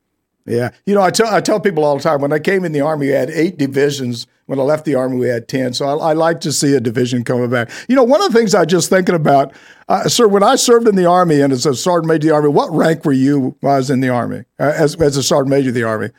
Yeah. 0.44 0.72
You 0.84 0.94
know, 0.94 1.00
I 1.00 1.10
tell, 1.10 1.32
I 1.32 1.40
tell 1.40 1.58
people 1.58 1.86
all 1.86 1.96
the 1.96 2.02
time 2.02 2.20
when 2.20 2.34
I 2.34 2.38
came 2.38 2.66
in 2.66 2.72
the 2.72 2.82
Army, 2.82 3.06
we 3.06 3.12
had 3.14 3.30
eight 3.30 3.56
divisions. 3.56 4.26
When 4.44 4.58
I 4.58 4.62
left 4.62 4.84
the 4.84 4.94
Army, 4.94 5.16
we 5.16 5.28
had 5.28 5.48
10. 5.48 5.72
So 5.72 5.86
I, 5.86 6.10
I 6.10 6.12
like 6.12 6.40
to 6.42 6.52
see 6.52 6.74
a 6.74 6.80
division 6.80 7.24
coming 7.24 7.48
back. 7.48 7.70
You 7.88 7.96
know, 7.96 8.04
one 8.04 8.20
of 8.20 8.30
the 8.30 8.38
things 8.38 8.54
I 8.54 8.66
just 8.66 8.90
thinking 8.90 9.14
about, 9.14 9.54
uh, 9.88 10.06
sir, 10.10 10.28
when 10.28 10.42
I 10.42 10.56
served 10.56 10.86
in 10.86 10.94
the 10.94 11.06
Army 11.06 11.40
and 11.40 11.50
as 11.50 11.64
a 11.64 11.74
Sergeant 11.74 12.08
Major 12.08 12.16
of 12.16 12.22
the 12.28 12.34
Army, 12.34 12.48
what 12.50 12.70
rank 12.72 13.06
were 13.06 13.12
you 13.12 13.56
while 13.60 13.76
I 13.76 13.78
was 13.78 13.88
in 13.88 14.00
the 14.00 14.10
Army, 14.10 14.44
uh, 14.60 14.74
as, 14.76 15.00
as 15.00 15.16
a 15.16 15.22
Sergeant 15.22 15.48
Major 15.48 15.70
of 15.70 15.74
the 15.74 15.84
Army? 15.84 16.10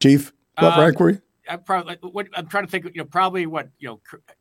Chief, 0.00 0.32
what 0.60 0.78
uh, 0.78 0.80
rank 0.80 1.00
were 1.00 1.10
you? 1.10 1.22
I'm 1.50 1.62
probably 1.64 1.96
what 2.00 2.28
I'm 2.34 2.46
trying 2.46 2.64
to 2.64 2.70
think. 2.70 2.84
You 2.84 3.02
know, 3.02 3.04
probably 3.04 3.44
what 3.46 3.68
you 3.80 3.88
know. 3.88 4.00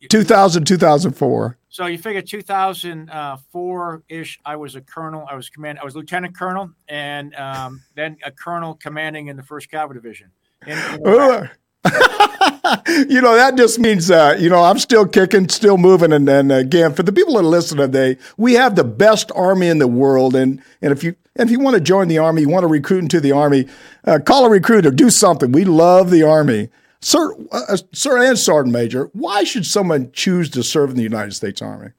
2000, 0.09 0.65
2004. 0.65 1.57
So 1.69 1.87
you 1.87 1.97
figure 1.97 2.21
2004 2.21 4.03
ish. 4.07 4.39
I 4.45 4.55
was 4.55 4.75
a 4.75 4.81
colonel. 4.81 5.25
I 5.29 5.35
was 5.35 5.49
command. 5.49 5.79
I 5.79 5.85
was 5.85 5.95
lieutenant 5.95 6.37
colonel, 6.37 6.71
and 6.87 7.33
um, 7.35 7.81
then 7.95 8.17
a 8.23 8.31
colonel 8.31 8.75
commanding 8.75 9.27
in 9.27 9.37
the 9.37 9.43
First 9.43 9.71
Cavalry 9.71 9.95
Division. 9.95 10.29
In, 10.67 10.77
in 10.77 11.49
you 13.07 13.21
know 13.21 13.35
that 13.35 13.53
just 13.55 13.79
means 13.79 14.11
uh, 14.11 14.35
you 14.37 14.49
know 14.49 14.61
I'm 14.61 14.77
still 14.77 15.07
kicking, 15.07 15.49
still 15.49 15.77
moving, 15.77 16.11
and 16.11 16.27
then 16.27 16.51
again 16.51 16.93
for 16.93 17.03
the 17.03 17.13
people 17.13 17.35
that 17.35 17.43
listen 17.43 17.77
today, 17.77 18.17
we 18.37 18.53
have 18.53 18.75
the 18.75 18.83
best 18.83 19.31
army 19.33 19.67
in 19.67 19.79
the 19.79 19.87
world, 19.87 20.35
and 20.35 20.61
and 20.81 20.91
if 20.91 21.03
you 21.03 21.15
and 21.37 21.49
if 21.49 21.51
you 21.51 21.59
want 21.59 21.75
to 21.75 21.81
join 21.81 22.07
the 22.07 22.19
army, 22.19 22.41
you 22.41 22.49
want 22.49 22.63
to 22.63 22.67
recruit 22.67 22.99
into 22.99 23.21
the 23.21 23.31
army, 23.31 23.65
uh, 24.03 24.19
call 24.23 24.45
a 24.45 24.49
recruiter, 24.49 24.91
do 24.91 25.09
something. 25.09 25.51
We 25.51 25.63
love 25.63 26.11
the 26.11 26.21
army. 26.21 26.69
Sir, 27.01 27.33
uh, 27.51 27.77
sir, 27.93 28.21
and 28.23 28.37
sergeant 28.37 28.73
major, 28.73 29.09
why 29.13 29.43
should 29.43 29.65
someone 29.65 30.11
choose 30.11 30.49
to 30.51 30.63
serve 30.63 30.89
in 30.89 30.95
the 30.97 31.03
United 31.03 31.33
States 31.33 31.61
Army? 31.61 31.91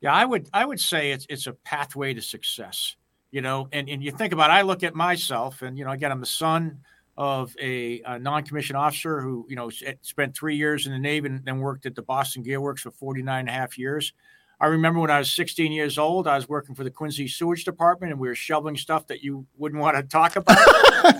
Yeah, 0.00 0.12
I 0.12 0.24
would, 0.24 0.48
I 0.52 0.64
would 0.64 0.80
say 0.80 1.12
it's 1.12 1.26
it's 1.28 1.46
a 1.46 1.52
pathway 1.52 2.14
to 2.14 2.22
success. 2.22 2.96
You 3.30 3.42
know, 3.42 3.68
and 3.72 3.88
and 3.88 4.02
you 4.02 4.10
think 4.10 4.32
about, 4.32 4.50
it, 4.50 4.54
I 4.54 4.62
look 4.62 4.82
at 4.82 4.94
myself, 4.94 5.62
and 5.62 5.78
you 5.78 5.84
know, 5.84 5.92
again, 5.92 6.10
I'm 6.10 6.20
the 6.20 6.26
son 6.26 6.80
of 7.16 7.54
a, 7.60 8.00
a 8.06 8.18
non-commissioned 8.18 8.78
officer 8.78 9.20
who, 9.20 9.46
you 9.48 9.54
know, 9.54 9.70
spent 10.00 10.34
three 10.34 10.56
years 10.56 10.86
in 10.86 10.92
the 10.92 10.98
Navy 10.98 11.28
and 11.28 11.44
then 11.44 11.58
worked 11.58 11.84
at 11.84 11.94
the 11.94 12.02
Boston 12.02 12.42
Gear 12.42 12.62
Works 12.62 12.80
for 12.80 12.90
49 12.90 13.40
and 13.40 13.48
a 13.48 13.52
half 13.52 13.76
years. 13.76 14.14
I 14.60 14.66
remember 14.66 15.00
when 15.00 15.10
I 15.10 15.18
was 15.18 15.32
16 15.32 15.72
years 15.72 15.96
old, 15.96 16.28
I 16.28 16.36
was 16.36 16.46
working 16.48 16.74
for 16.74 16.84
the 16.84 16.90
Quincy 16.90 17.26
Sewage 17.26 17.64
Department, 17.64 18.12
and 18.12 18.20
we 18.20 18.28
were 18.28 18.34
shoveling 18.34 18.76
stuff 18.76 19.06
that 19.06 19.22
you 19.22 19.46
wouldn't 19.56 19.80
want 19.80 19.96
to 19.96 20.02
talk 20.02 20.36
about. 20.36 20.58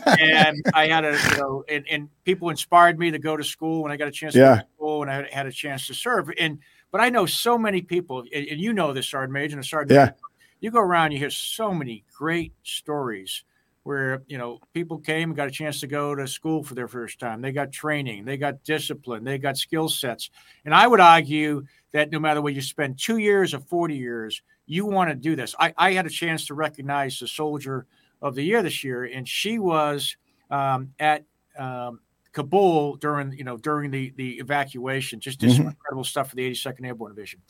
and 0.21 0.63
I 0.75 0.89
had 0.89 1.07
a, 1.07 1.13
you 1.13 1.37
know, 1.39 1.65
and, 1.69 1.85
and, 1.91 2.09
people 2.25 2.51
inspired 2.51 2.99
me 2.99 3.11
to 3.11 3.19
go 3.19 3.37
to 3.37 3.43
school 3.43 3.83
when 3.83 3.91
I 3.91 3.97
got 3.97 4.09
a 4.09 4.11
chance 4.11 4.35
to 4.35 4.41
go 4.41 4.55
to 4.57 4.67
school, 4.77 5.03
and 5.03 5.11
I 5.11 5.27
had 5.33 5.47
a 5.47 5.53
chance 5.53 5.87
to 5.87 5.95
serve. 5.95 6.31
And 6.39 6.59
but 6.93 7.01
I 7.01 7.09
know 7.09 7.25
so 7.25 7.57
many 7.57 7.81
people, 7.81 8.25
and, 8.33 8.47
and 8.47 8.61
you 8.61 8.75
know 8.75 8.93
this, 8.93 9.09
Sergeant 9.09 9.33
Major 9.33 9.57
and 9.57 9.65
Sergeant. 9.65 9.93
Yeah. 9.93 10.05
Major, 10.05 10.17
you 10.61 10.71
go 10.71 10.81
around, 10.81 11.13
you 11.13 11.19
hear 11.19 11.31
so 11.31 11.73
many 11.73 12.05
great 12.13 12.53
stories 12.63 13.45
where 13.83 14.23
you 14.27 14.39
know 14.39 14.59
people 14.75 14.99
came 14.99 15.31
and 15.31 15.37
got 15.37 15.49
a 15.49 15.51
chance 15.51 15.81
to 15.81 15.87
go 15.87 16.15
to 16.15 16.27
school 16.27 16.63
for 16.63 16.75
their 16.75 16.89
first 16.89 17.19
time. 17.19 17.41
They 17.41 17.53
got 17.53 17.73
training, 17.73 18.25
they 18.25 18.37
got 18.37 18.63
discipline, 18.65 19.25
they 19.25 19.39
got 19.39 19.57
skill 19.57 19.89
sets, 19.89 20.31
and 20.65 20.75
I 20.75 20.87
would 20.87 21.01
argue 21.01 21.65
that 21.93 22.11
no 22.11 22.19
matter 22.19 22.41
whether 22.41 22.55
you 22.55 22.63
spend 22.63 22.99
two 22.99 23.19
years 23.19 23.55
or 23.55 23.61
40 23.61 23.97
years, 23.97 24.43
you 24.67 24.87
want 24.87 25.11
to 25.11 25.17
do 25.17 25.35
this. 25.35 25.55
I, 25.59 25.75
I 25.77 25.93
had 25.93 26.07
a 26.07 26.11
chance 26.11 26.47
to 26.47 26.55
recognize 26.55 27.19
the 27.19 27.27
soldier 27.27 27.87
of 28.23 28.35
the 28.35 28.43
year 28.43 28.63
this 28.63 28.85
year, 28.85 29.05
and 29.05 29.27
she 29.27 29.59
was 29.59 30.17
um, 30.51 30.93
at 30.99 31.25
um, 31.59 32.01
Kabul 32.33 32.97
during 32.97 33.33
you 33.33 33.45
know 33.45 33.57
during 33.57 33.91
the 33.91 34.13
the 34.17 34.39
evacuation. 34.39 35.21
Just 35.21 35.41
did 35.41 35.51
mm-hmm. 35.51 35.57
some 35.57 35.67
incredible 35.69 36.05
stuff 36.05 36.31
for 36.31 36.37
the 36.37 36.51
82nd 36.51 36.87
Airborne 36.87 37.15
Division. 37.15 37.41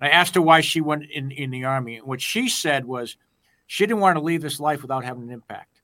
And 0.00 0.08
I 0.08 0.12
asked 0.12 0.34
her 0.34 0.42
why 0.42 0.60
she 0.60 0.80
went 0.80 1.04
in 1.10 1.30
in 1.30 1.50
the 1.50 1.64
army. 1.64 1.96
And 1.96 2.06
what 2.06 2.20
she 2.20 2.48
said 2.48 2.84
was 2.84 3.16
she 3.66 3.86
didn't 3.86 4.00
want 4.00 4.16
to 4.16 4.22
leave 4.22 4.42
this 4.42 4.58
life 4.58 4.82
without 4.82 5.04
having 5.04 5.24
an 5.24 5.30
impact. 5.30 5.79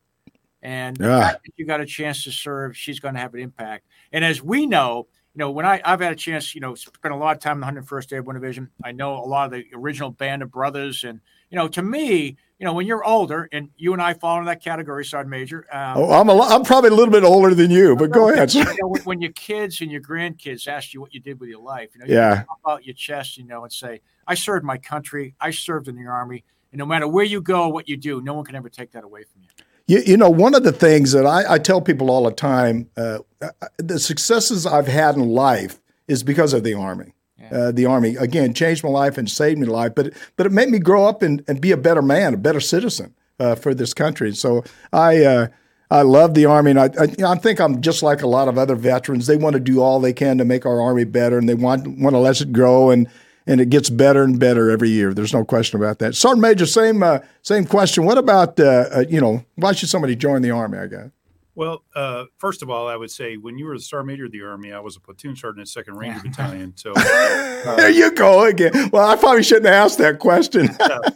And 0.66 0.98
yeah. 0.98 1.34
you 1.56 1.64
got 1.64 1.80
a 1.80 1.86
chance 1.86 2.24
to 2.24 2.32
serve, 2.32 2.76
she's 2.76 2.98
going 2.98 3.14
to 3.14 3.20
have 3.20 3.32
an 3.34 3.40
impact. 3.40 3.86
And 4.10 4.24
as 4.24 4.42
we 4.42 4.66
know, 4.66 5.06
you 5.32 5.38
know, 5.38 5.52
when 5.52 5.64
I, 5.64 5.80
I've 5.84 6.00
had 6.00 6.10
a 6.10 6.16
chance, 6.16 6.56
you 6.56 6.60
know, 6.60 6.74
spend 6.74 7.14
a 7.14 7.16
lot 7.16 7.36
of 7.36 7.40
time 7.40 7.62
in 7.62 7.74
the 7.76 7.80
101st 7.82 8.12
Airborne 8.12 8.34
Division. 8.34 8.68
I 8.82 8.90
know 8.90 9.14
a 9.14 9.22
lot 9.26 9.46
of 9.46 9.52
the 9.52 9.64
original 9.72 10.10
band 10.10 10.42
of 10.42 10.50
brothers. 10.50 11.04
And, 11.04 11.20
you 11.50 11.56
know, 11.56 11.68
to 11.68 11.82
me, 11.82 12.36
you 12.58 12.64
know, 12.64 12.72
when 12.72 12.84
you're 12.84 13.04
older, 13.04 13.48
and 13.52 13.70
you 13.76 13.92
and 13.92 14.02
I 14.02 14.14
fall 14.14 14.38
into 14.38 14.46
that 14.46 14.60
category, 14.60 15.04
Sergeant 15.04 15.30
Major. 15.30 15.66
Um, 15.70 15.98
oh, 15.98 16.10
I'm, 16.10 16.28
a, 16.28 16.36
I'm 16.36 16.64
probably 16.64 16.90
a 16.90 16.94
little 16.94 17.12
bit 17.12 17.22
older 17.22 17.54
than 17.54 17.70
you, 17.70 17.94
but 17.94 18.10
go 18.10 18.32
ahead. 18.32 18.52
You 18.52 18.64
know, 18.64 18.88
when, 18.88 19.02
when, 19.02 19.20
your 19.20 19.32
kids 19.32 19.82
and 19.82 19.92
your 19.92 20.00
grandkids 20.00 20.66
ask 20.66 20.92
you 20.92 21.00
what 21.00 21.14
you 21.14 21.20
did 21.20 21.38
with 21.38 21.48
your 21.48 21.62
life, 21.62 21.90
you 21.94 22.00
know, 22.00 22.06
you 22.06 22.14
yeah. 22.14 22.42
pop 22.42 22.58
out 22.66 22.84
your 22.84 22.94
chest, 22.94 23.36
you 23.36 23.44
know, 23.44 23.62
and 23.62 23.72
say, 23.72 24.00
I 24.26 24.34
served 24.34 24.64
my 24.64 24.78
country. 24.78 25.36
I 25.40 25.52
served 25.52 25.86
in 25.86 25.94
the 25.94 26.06
Army. 26.06 26.42
And 26.72 26.80
no 26.80 26.86
matter 26.86 27.06
where 27.06 27.24
you 27.24 27.40
go, 27.40 27.68
what 27.68 27.88
you 27.88 27.96
do, 27.96 28.20
no 28.20 28.34
one 28.34 28.44
can 28.44 28.56
ever 28.56 28.68
take 28.68 28.90
that 28.90 29.04
away 29.04 29.22
from 29.22 29.42
you. 29.42 29.64
You, 29.86 30.02
you 30.04 30.16
know, 30.16 30.30
one 30.30 30.54
of 30.54 30.64
the 30.64 30.72
things 30.72 31.12
that 31.12 31.26
I, 31.26 31.54
I 31.54 31.58
tell 31.58 31.80
people 31.80 32.10
all 32.10 32.24
the 32.24 32.32
time, 32.32 32.90
uh, 32.96 33.18
uh 33.40 33.50
the 33.78 33.98
successes 33.98 34.66
I've 34.66 34.88
had 34.88 35.14
in 35.14 35.28
life 35.28 35.80
is 36.08 36.22
because 36.22 36.52
of 36.52 36.64
the 36.64 36.74
Army. 36.74 37.12
Yeah. 37.38 37.58
Uh, 37.58 37.72
the 37.72 37.86
Army 37.86 38.16
again 38.16 38.54
changed 38.54 38.82
my 38.82 38.90
life 38.90 39.18
and 39.18 39.30
saved 39.30 39.60
me 39.60 39.66
life, 39.66 39.92
but 39.94 40.12
but 40.36 40.46
it 40.46 40.52
made 40.52 40.70
me 40.70 40.78
grow 40.78 41.06
up 41.06 41.22
and, 41.22 41.44
and 41.46 41.60
be 41.60 41.70
a 41.70 41.76
better 41.76 42.02
man, 42.02 42.34
a 42.34 42.38
better 42.38 42.60
citizen 42.60 43.14
uh, 43.38 43.54
for 43.54 43.74
this 43.74 43.94
country. 43.94 44.34
So 44.34 44.64
I 44.92 45.24
uh, 45.24 45.48
I 45.90 46.02
love 46.02 46.34
the 46.34 46.46
Army, 46.46 46.72
and 46.72 46.80
I, 46.80 46.90
I, 46.98 47.32
I 47.32 47.34
think 47.36 47.60
I'm 47.60 47.80
just 47.80 48.02
like 48.02 48.22
a 48.22 48.26
lot 48.26 48.48
of 48.48 48.58
other 48.58 48.74
veterans. 48.74 49.26
They 49.26 49.36
want 49.36 49.54
to 49.54 49.60
do 49.60 49.80
all 49.80 50.00
they 50.00 50.12
can 50.12 50.38
to 50.38 50.44
make 50.44 50.66
our 50.66 50.80
Army 50.80 51.04
better, 51.04 51.38
and 51.38 51.48
they 51.48 51.54
want 51.54 51.86
want 51.86 52.14
to 52.14 52.18
let 52.18 52.40
it 52.40 52.52
grow 52.52 52.90
and 52.90 53.08
and 53.46 53.60
it 53.60 53.70
gets 53.70 53.88
better 53.90 54.22
and 54.22 54.38
better 54.38 54.70
every 54.70 54.90
year. 54.90 55.14
There's 55.14 55.32
no 55.32 55.44
question 55.44 55.80
about 55.80 55.98
that. 56.00 56.14
Sergeant 56.14 56.42
Major, 56.42 56.66
same 56.66 57.02
uh, 57.02 57.20
same 57.42 57.64
question. 57.64 58.04
What 58.04 58.18
about 58.18 58.58
uh, 58.58 58.88
uh, 58.92 59.04
you 59.08 59.20
know 59.20 59.44
why 59.56 59.72
should 59.72 59.88
somebody 59.88 60.16
join 60.16 60.42
the 60.42 60.50
Army? 60.50 60.78
I 60.78 60.86
guess. 60.86 61.10
Well, 61.54 61.84
uh, 61.94 62.24
first 62.36 62.60
of 62.62 62.68
all, 62.68 62.86
I 62.86 62.96
would 62.96 63.10
say 63.10 63.38
when 63.38 63.56
you 63.56 63.64
were 63.64 63.78
the 63.78 63.82
Sergeant 63.82 64.08
Major 64.08 64.26
of 64.26 64.32
the 64.32 64.42
Army, 64.42 64.72
I 64.72 64.80
was 64.80 64.96
a 64.96 65.00
platoon 65.00 65.34
sergeant 65.34 65.60
in 65.60 65.66
Second 65.66 65.96
Ranger 65.96 66.20
Battalion. 66.22 66.74
So 66.76 66.92
there 66.94 67.88
you 67.88 68.12
go 68.12 68.44
again. 68.44 68.90
Well, 68.92 69.08
I 69.08 69.16
probably 69.16 69.42
shouldn't 69.42 69.66
ask 69.66 69.96
that 69.96 70.18
question. 70.18 70.68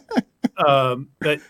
um, 0.65 1.09
but 1.19 1.41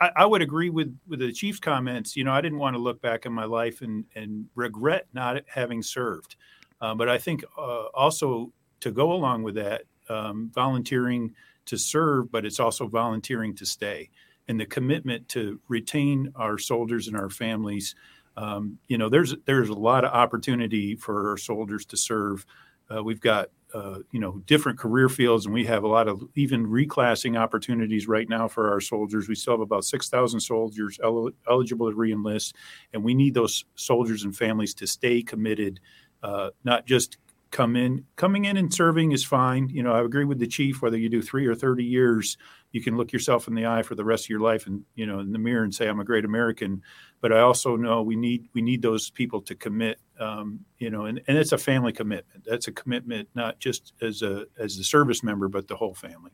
I, 0.00 0.10
I, 0.16 0.26
would 0.26 0.42
agree 0.42 0.68
with 0.68 0.98
with 1.06 1.20
the 1.20 1.30
chief's 1.30 1.60
comments. 1.60 2.16
You 2.16 2.24
know, 2.24 2.32
I 2.32 2.40
didn't 2.40 2.58
want 2.58 2.74
to 2.74 2.82
look 2.82 3.00
back 3.00 3.24
in 3.24 3.32
my 3.32 3.44
life 3.44 3.82
and 3.82 4.04
and 4.16 4.46
regret 4.56 5.06
not 5.12 5.40
having 5.46 5.80
served. 5.80 6.34
Uh, 6.80 6.94
but 6.96 7.08
I 7.08 7.18
think 7.18 7.44
uh, 7.56 7.84
also 7.94 8.52
to 8.80 8.90
go 8.90 9.12
along 9.12 9.44
with 9.44 9.54
that, 9.54 9.82
um, 10.10 10.50
volunteering 10.52 11.34
to 11.66 11.78
serve, 11.78 12.30
but 12.30 12.44
it's 12.44 12.60
also 12.60 12.88
volunteering 12.88 13.54
to 13.56 13.64
stay. 13.64 14.10
And 14.48 14.58
the 14.58 14.66
commitment 14.66 15.28
to 15.30 15.60
retain 15.68 16.32
our 16.34 16.58
soldiers 16.58 17.06
and 17.06 17.16
our 17.16 17.30
families. 17.30 17.94
Um, 18.36 18.78
you 18.88 18.98
know, 18.98 19.08
there's 19.08 19.34
there's 19.44 19.68
a 19.68 19.74
lot 19.74 20.04
of 20.04 20.12
opportunity 20.12 20.96
for 20.96 21.30
our 21.30 21.36
soldiers 21.36 21.84
to 21.86 21.96
serve. 21.96 22.44
Uh, 22.92 23.02
we've 23.04 23.20
got 23.20 23.50
uh, 23.72 23.98
you 24.10 24.18
know 24.18 24.42
different 24.46 24.78
career 24.78 25.08
fields, 25.08 25.46
and 25.46 25.54
we 25.54 25.64
have 25.66 25.84
a 25.84 25.88
lot 25.88 26.08
of 26.08 26.22
even 26.34 26.66
reclassing 26.66 27.38
opportunities 27.38 28.08
right 28.08 28.28
now 28.28 28.48
for 28.48 28.72
our 28.72 28.80
soldiers. 28.80 29.28
We 29.28 29.36
still 29.36 29.52
have 29.52 29.60
about 29.60 29.84
six 29.84 30.08
thousand 30.08 30.40
soldiers 30.40 30.98
el- 31.04 31.30
eligible 31.48 31.88
to 31.88 31.96
reenlist, 31.96 32.54
and 32.92 33.04
we 33.04 33.14
need 33.14 33.34
those 33.34 33.64
soldiers 33.76 34.24
and 34.24 34.34
families 34.34 34.74
to 34.74 34.86
stay 34.88 35.22
committed, 35.22 35.78
uh, 36.24 36.50
not 36.64 36.86
just 36.86 37.18
come 37.50 37.76
in. 37.76 38.04
Coming 38.16 38.44
in 38.44 38.56
and 38.56 38.72
serving 38.72 39.12
is 39.12 39.24
fine. 39.24 39.68
You 39.68 39.82
know 39.82 39.92
i 39.92 40.02
agree 40.02 40.24
with 40.24 40.38
the 40.38 40.46
chief 40.46 40.82
whether 40.82 40.96
you 40.96 41.08
do 41.08 41.22
three 41.22 41.46
or 41.46 41.54
30 41.54 41.84
years 41.84 42.36
you 42.72 42.80
can 42.80 42.96
look 42.96 43.12
yourself 43.12 43.48
in 43.48 43.54
the 43.54 43.66
eye 43.66 43.82
for 43.82 43.94
the 43.94 44.04
rest 44.04 44.26
of 44.26 44.30
your 44.30 44.40
life 44.40 44.66
and 44.66 44.82
you 44.94 45.06
know 45.06 45.18
in 45.18 45.32
the 45.32 45.38
mirror 45.38 45.64
and 45.64 45.74
say 45.74 45.88
i'm 45.88 46.00
a 46.00 46.04
great 46.04 46.24
american. 46.24 46.82
But 47.20 47.32
i 47.32 47.40
also 47.40 47.76
know 47.76 48.02
we 48.02 48.16
need 48.16 48.48
we 48.54 48.62
need 48.62 48.82
those 48.82 49.10
people 49.10 49.40
to 49.42 49.54
commit 49.54 49.98
um, 50.18 50.60
you 50.78 50.90
know 50.90 51.06
and, 51.06 51.20
and 51.26 51.36
it's 51.36 51.52
a 51.52 51.58
family 51.58 51.92
commitment. 51.92 52.44
That's 52.44 52.68
a 52.68 52.72
commitment 52.72 53.28
not 53.34 53.58
just 53.58 53.92
as 54.00 54.22
a 54.22 54.46
as 54.58 54.78
a 54.78 54.84
service 54.84 55.22
member 55.22 55.48
but 55.48 55.68
the 55.68 55.76
whole 55.76 55.94
family. 55.94 56.30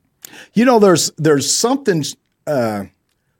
You 0.54 0.64
know 0.64 0.78
there's 0.78 1.10
there's 1.16 1.52
something 1.52 2.04
uh, 2.46 2.84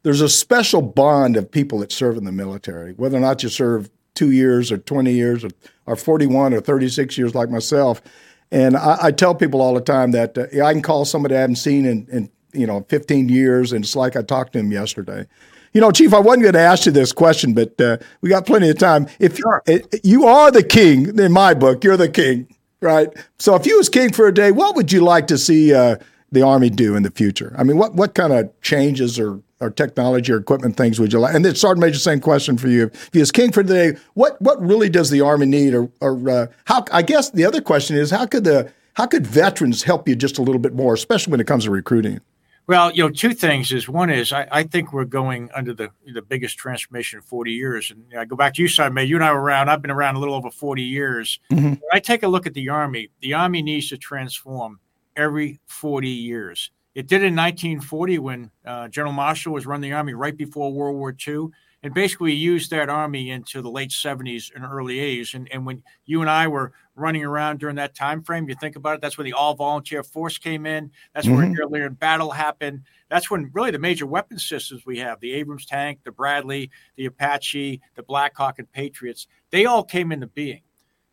there's 0.02 0.21
a 0.21 0.28
special 0.28 0.83
bond 0.83 1.37
of 1.37 1.50
people 1.50 1.80
that 1.80 1.92
serve 1.92 2.16
in 2.16 2.25
the 2.25 2.33
military 2.33 2.92
whether 2.95 3.16
or 3.16 3.21
not 3.21 3.42
you 3.42 3.49
serve 3.49 3.90
two 4.14 4.33
years 4.33 4.73
or 4.73 4.78
20 4.78 5.12
years 5.12 5.45
or, 5.45 5.50
or 5.87 5.97
41 5.97 6.55
or 6.55 6.61
36 6.61 7.16
years 7.16 7.35
like 7.35 7.50
myself. 7.50 8.02
And 8.50 8.76
I, 8.76 8.99
I 9.02 9.11
tell 9.11 9.35
people 9.35 9.61
all 9.61 9.75
the 9.75 9.81
time 9.81 10.12
that 10.12 10.38
uh, 10.38 10.64
I 10.64 10.73
can 10.73 10.83
call 10.83 11.05
somebody 11.05 11.35
I 11.35 11.40
haven't 11.40 11.57
seen 11.57 11.85
in, 11.85 12.07
in, 12.11 12.31
you 12.52 12.66
know 12.66 12.85
15 12.88 13.28
years, 13.28 13.73
and 13.73 13.85
it's 13.85 13.97
like 13.97 14.16
I 14.16 14.23
talked 14.23 14.55
to 14.55 14.59
him 14.61 14.73
yesterday. 14.73 15.26
You 15.73 15.81
know, 15.83 15.90
Chief, 15.90 16.14
I 16.14 16.21
wasn't 16.21 16.45
going 16.45 16.55
to 16.55 16.61
ask 16.61 16.87
you 16.87 16.93
this 16.93 17.12
question, 17.12 17.52
but 17.52 17.78
uh, 17.78 17.99
we 18.23 18.31
got 18.31 18.47
plenty 18.47 18.71
of 18.71 18.78
time. 18.78 19.09
If 19.19 19.37
sure. 19.37 19.62
it, 19.66 20.00
you 20.02 20.25
are 20.25 20.50
the 20.50 20.62
king 20.62 21.19
in 21.19 21.33
my 21.33 21.52
book, 21.52 21.85
you're 21.85 21.99
the 21.99 22.09
king, 22.09 22.49
right? 22.81 23.09
So 23.38 23.55
if 23.57 23.66
you 23.66 23.76
was 23.76 23.90
king 23.90 24.12
for 24.12 24.26
a 24.26 24.33
day, 24.33 24.52
what 24.52 24.75
would 24.75 24.90
you 24.90 25.02
like 25.02 25.26
to 25.26 25.37
see 25.37 25.75
uh, 25.75 25.97
the 26.37 26.43
army 26.43 26.71
do 26.71 26.95
in 26.95 27.02
the 27.02 27.11
future? 27.11 27.55
I 27.59 27.64
mean, 27.64 27.78
what 27.78 27.95
what 27.95 28.14
kind 28.14 28.33
of 28.33 28.49
changes 28.61 29.19
or 29.19 29.40
or 29.61 29.71
technology 29.71 30.33
or 30.33 30.37
equipment 30.37 30.76
things 30.76 31.00
would 31.00 31.12
you 31.12 31.19
like? 31.19 31.35
And 31.35 31.45
then 31.45 31.55
Sergeant 31.55 31.81
Major, 31.81 31.99
same 31.99 32.21
question 32.21 32.59
for 32.59 32.69
you. 32.69 32.90
If 32.93 33.11
you 33.12 33.21
was 33.21 33.33
king 33.33 33.52
for 33.52 33.62
the 33.62 33.75
day, 33.75 33.99
what 34.14 34.40
what 34.40 34.61
really 34.61 34.88
does 34.88 35.11
the 35.11 35.23
army 35.23 35.47
need, 35.47 35.75
or 35.75 35.90
or 36.00 36.28
uh, 36.28 36.47
how? 36.66 36.85
I 36.93 37.02
guess 37.02 37.31
the 37.31 37.45
other 37.45 37.61
question 37.61 37.97
is 37.97 38.11
how 38.11 38.26
could 38.26 38.45
the 38.45 38.73
how 38.95 39.07
could 39.07 39.26
veterans 39.26 39.83
help 39.83 40.09
you 40.09 40.14
just 40.14 40.38
a 40.38 40.43
little 40.43 40.61
bit 40.61 40.75
more, 40.75 40.95
especially 40.95 41.31
when 41.31 41.40
it 41.40 41.47
comes 41.47 41.64
to 41.64 41.71
recruiting? 41.71 42.21
Well, 42.69 42.90
you 42.90 43.05
know, 43.05 43.11
two 43.11 43.33
things 43.33 43.71
is 43.71 43.88
one 43.88 44.11
is 44.11 44.33
I, 44.33 44.49
I 44.50 44.62
think 44.64 44.93
we're 44.93 45.05
going 45.05 45.50
under 45.55 45.73
the 45.73 45.90
the 46.12 46.23
biggest 46.23 46.59
transformation 46.59 47.19
in 47.19 47.23
40 47.23 47.52
years. 47.52 47.93
And 47.93 48.19
I 48.19 48.25
go 48.25 48.35
back 48.35 48.55
to 48.55 48.62
you, 48.62 48.69
SMA. 48.69 49.02
You 49.02 49.16
and 49.16 49.25
I 49.25 49.33
were 49.33 49.40
around. 49.40 49.69
I've 49.69 49.83
been 49.83 49.90
around 49.90 50.16
a 50.16 50.19
little 50.19 50.35
over 50.35 50.50
40 50.50 50.83
years. 50.83 51.38
Mm-hmm. 51.52 51.64
When 51.64 51.81
I 51.93 52.00
take 52.00 52.25
a 52.25 52.28
look 52.28 52.47
at 52.47 52.55
the 52.55 52.69
Army, 52.69 53.11
the 53.21 53.35
Army 53.35 53.62
needs 53.62 53.88
to 53.90 53.97
transform 53.97 54.81
every 55.16 55.61
40 55.66 56.08
years. 56.08 56.70
It 56.94 57.08
did 57.08 57.23
in 57.23 57.37
1940 57.37 58.18
when 58.20 58.50
uh, 58.64 58.88
General 58.88 59.12
Marshall 59.12 59.52
was 59.52 59.66
running 59.66 59.90
the 59.90 59.96
Army 59.96 60.14
right 60.14 60.37
before 60.37 60.73
World 60.73 60.96
War 60.96 61.14
II 61.26 61.49
and 61.82 61.94
basically 61.94 62.32
used 62.32 62.70
that 62.70 62.88
army 62.88 63.30
into 63.30 63.62
the 63.62 63.70
late 63.70 63.90
70s 63.90 64.50
and 64.54 64.64
early 64.64 64.96
80s. 64.96 65.35
And, 65.35 65.49
and 65.52 65.64
when 65.64 65.82
you 66.04 66.20
and 66.20 66.30
I 66.30 66.49
were 66.49 66.73
running 66.94 67.25
around 67.25 67.61
during 67.61 67.76
that 67.76 67.94
time 67.94 68.23
frame, 68.23 68.49
you 68.49 68.54
think 68.56 68.76
about 68.76 68.94
it, 68.94 69.02
that's 69.02 69.18
when 69.18 69.26
the 69.26 69.35
all 69.35 69.54
volunteer 69.54 70.02
force 70.02 70.38
came 70.38 70.66
in. 70.66 70.90
That's 71.14 71.26
mm-hmm. 71.26 71.52
where 71.52 71.61
air-land 71.61 71.99
battle 72.00 72.30
happened. 72.30 72.82
That's 73.08 73.30
when 73.30 73.50
really 73.52 73.70
the 73.70 73.78
major 73.78 74.06
weapon 74.06 74.38
systems 74.38 74.85
we 74.85 74.99
have, 74.99 75.20
the 75.20 75.32
Abrams 75.35 75.66
tank, 75.66 76.00
the 76.02 76.11
Bradley, 76.11 76.70
the 76.96 77.06
Apache, 77.06 77.80
the 77.94 78.02
Blackhawk 78.02 78.58
and 78.58 78.73
Patriots, 78.73 79.28
they 79.50 79.66
all 79.66 79.85
came 79.85 80.11
into 80.12 80.26
being. 80.26 80.62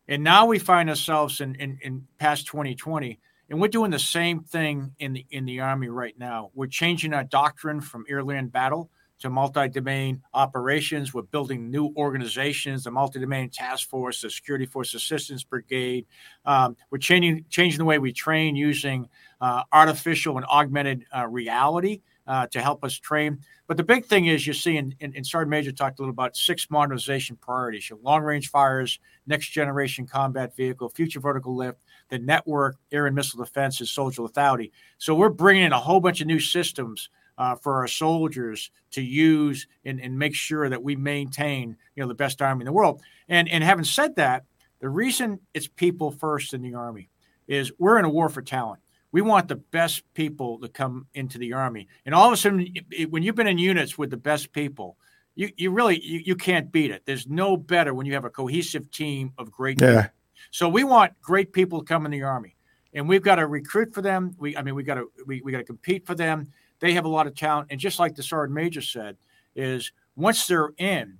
And 0.08 0.24
now 0.24 0.46
we 0.46 0.58
find 0.58 0.88
ourselves 0.88 1.40
in, 1.40 1.54
in, 1.54 1.78
in 1.82 2.06
past 2.18 2.46
2020 2.46 3.20
and 3.50 3.60
we're 3.60 3.68
doing 3.68 3.90
the 3.90 3.98
same 3.98 4.42
thing 4.42 4.92
in 4.98 5.12
the 5.12 5.26
in 5.30 5.44
the 5.44 5.60
army 5.60 5.88
right 5.88 6.18
now. 6.18 6.50
We're 6.54 6.66
changing 6.66 7.12
our 7.12 7.24
doctrine 7.24 7.80
from 7.80 8.04
air-land 8.08 8.52
battle 8.52 8.90
to 9.20 9.30
multi-domain 9.30 10.22
operations. 10.34 11.14
We're 11.14 11.22
building 11.22 11.70
new 11.70 11.92
organizations, 11.96 12.84
the 12.84 12.90
multi-domain 12.90 13.50
task 13.50 13.88
force, 13.88 14.20
the 14.20 14.30
security 14.30 14.66
force 14.66 14.92
assistance 14.94 15.44
brigade. 15.44 16.06
Um, 16.44 16.76
we're 16.90 16.98
changing 16.98 17.44
changing 17.48 17.78
the 17.78 17.84
way 17.84 17.98
we 17.98 18.12
train 18.12 18.56
using 18.56 19.08
uh, 19.40 19.62
artificial 19.72 20.36
and 20.36 20.46
augmented 20.46 21.04
uh, 21.16 21.26
reality 21.26 22.00
uh, 22.26 22.46
to 22.48 22.60
help 22.60 22.84
us 22.84 22.94
train. 22.94 23.38
But 23.66 23.76
the 23.76 23.82
big 23.82 24.04
thing 24.04 24.26
is 24.26 24.46
you 24.46 24.52
see, 24.52 24.76
and, 24.76 24.94
Sergeant 25.26 25.50
Major 25.50 25.72
talked 25.72 25.98
a 25.98 26.02
little 26.02 26.12
about 26.12 26.36
six 26.36 26.70
modernization 26.70 27.36
priorities: 27.36 27.88
your 27.88 27.98
long-range 28.02 28.50
fires, 28.50 28.98
next-generation 29.26 30.06
combat 30.06 30.54
vehicle, 30.54 30.88
future 30.88 31.20
vertical 31.20 31.56
lift, 31.56 31.78
the 32.10 32.18
network, 32.18 32.76
air 32.92 33.06
and 33.06 33.16
missile 33.16 33.42
defense, 33.42 33.80
and 33.80 33.88
soldier 33.88 34.22
lethality. 34.22 34.70
So 34.98 35.14
we're 35.14 35.30
bringing 35.30 35.64
in 35.64 35.72
a 35.72 35.80
whole 35.80 36.00
bunch 36.00 36.20
of 36.20 36.26
new 36.26 36.40
systems 36.40 37.08
uh, 37.38 37.56
for 37.56 37.76
our 37.76 37.88
soldiers 37.88 38.70
to 38.92 39.02
use 39.02 39.66
and, 39.84 40.00
and 40.00 40.16
make 40.18 40.34
sure 40.34 40.68
that 40.68 40.82
we 40.82 40.94
maintain 40.94 41.76
you 41.96 42.02
know 42.02 42.08
the 42.08 42.14
best 42.14 42.40
army 42.42 42.62
in 42.62 42.66
the 42.66 42.72
world. 42.72 43.02
And 43.28 43.48
and 43.48 43.64
having 43.64 43.84
said 43.84 44.16
that, 44.16 44.44
the 44.80 44.88
reason 44.88 45.40
it's 45.54 45.66
people 45.66 46.10
first 46.10 46.54
in 46.54 46.62
the 46.62 46.74
army 46.74 47.08
is 47.48 47.72
we're 47.78 47.98
in 47.98 48.04
a 48.04 48.10
war 48.10 48.28
for 48.28 48.42
talent. 48.42 48.80
We 49.14 49.22
want 49.22 49.48
the 49.48 49.56
best 49.56 50.02
people 50.14 50.58
to 50.58 50.68
come 50.68 51.06
into 51.14 51.38
the 51.38 51.52
army, 51.52 51.88
and 52.04 52.14
all 52.14 52.26
of 52.26 52.32
a 52.32 52.36
sudden, 52.36 52.74
when 53.10 53.22
you've 53.22 53.36
been 53.36 53.46
in 53.46 53.58
units 53.58 53.96
with 53.96 54.10
the 54.10 54.16
best 54.16 54.52
people, 54.52 54.96
you 55.36 55.50
you 55.56 55.70
really 55.70 56.04
you, 56.04 56.20
you 56.24 56.36
can't 56.36 56.70
beat 56.72 56.90
it. 56.90 57.02
There's 57.06 57.26
no 57.26 57.56
better 57.56 57.94
when 57.94 58.06
you 58.06 58.14
have 58.14 58.24
a 58.24 58.30
cohesive 58.30 58.90
team 58.90 59.32
of 59.38 59.50
great. 59.50 59.80
Yeah. 59.80 60.02
People. 60.02 60.14
So 60.50 60.68
we 60.68 60.84
want 60.84 61.12
great 61.22 61.52
people 61.52 61.78
to 61.78 61.84
come 61.84 62.04
in 62.04 62.12
the 62.12 62.22
army, 62.22 62.56
and 62.92 63.08
we've 63.08 63.22
got 63.22 63.36
to 63.36 63.46
recruit 63.46 63.94
for 63.94 64.02
them. 64.02 64.34
We 64.36 64.56
I 64.56 64.62
mean 64.62 64.74
we 64.74 64.82
got 64.82 64.96
to 64.96 65.10
we, 65.26 65.40
we 65.42 65.52
got 65.52 65.58
to 65.58 65.64
compete 65.64 66.06
for 66.06 66.14
them 66.14 66.52
they 66.84 66.92
have 66.92 67.06
a 67.06 67.08
lot 67.08 67.26
of 67.26 67.34
talent. 67.34 67.68
And 67.70 67.80
just 67.80 67.98
like 67.98 68.14
the 68.14 68.22
sergeant 68.22 68.54
major 68.54 68.82
said, 68.82 69.16
is 69.56 69.92
once 70.16 70.46
they're 70.46 70.72
in, 70.76 71.18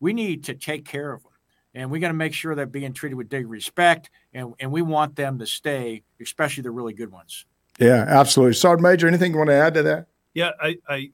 we 0.00 0.12
need 0.12 0.44
to 0.44 0.54
take 0.54 0.84
care 0.84 1.12
of 1.12 1.22
them. 1.22 1.32
And 1.76 1.90
we 1.90 2.00
got 2.00 2.08
to 2.08 2.14
make 2.14 2.32
sure 2.32 2.54
they're 2.54 2.64
being 2.64 2.94
treated 2.94 3.16
with 3.16 3.28
big 3.28 3.46
respect. 3.46 4.08
And, 4.32 4.54
and 4.58 4.72
we 4.72 4.80
want 4.80 5.14
them 5.14 5.38
to 5.38 5.46
stay, 5.46 6.02
especially 6.20 6.62
the 6.62 6.70
really 6.70 6.94
good 6.94 7.12
ones. 7.12 7.44
Yeah, 7.78 8.06
absolutely. 8.08 8.54
Sergeant 8.54 8.82
Major, 8.82 9.06
anything 9.06 9.32
you 9.32 9.38
want 9.38 9.50
to 9.50 9.56
add 9.56 9.74
to 9.74 9.82
that? 9.82 10.06
Yeah, 10.32 10.52
I, 10.58 10.78
I 10.88 11.10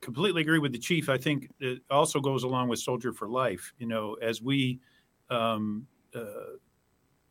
completely 0.00 0.40
agree 0.40 0.58
with 0.58 0.72
the 0.72 0.78
chief. 0.78 1.10
I 1.10 1.18
think 1.18 1.50
it 1.60 1.82
also 1.90 2.18
goes 2.20 2.44
along 2.44 2.68
with 2.68 2.78
Soldier 2.78 3.12
for 3.12 3.28
Life. 3.28 3.74
You 3.78 3.86
know, 3.86 4.14
as 4.22 4.40
we 4.40 4.80
um, 5.28 5.86
uh, 6.14 6.56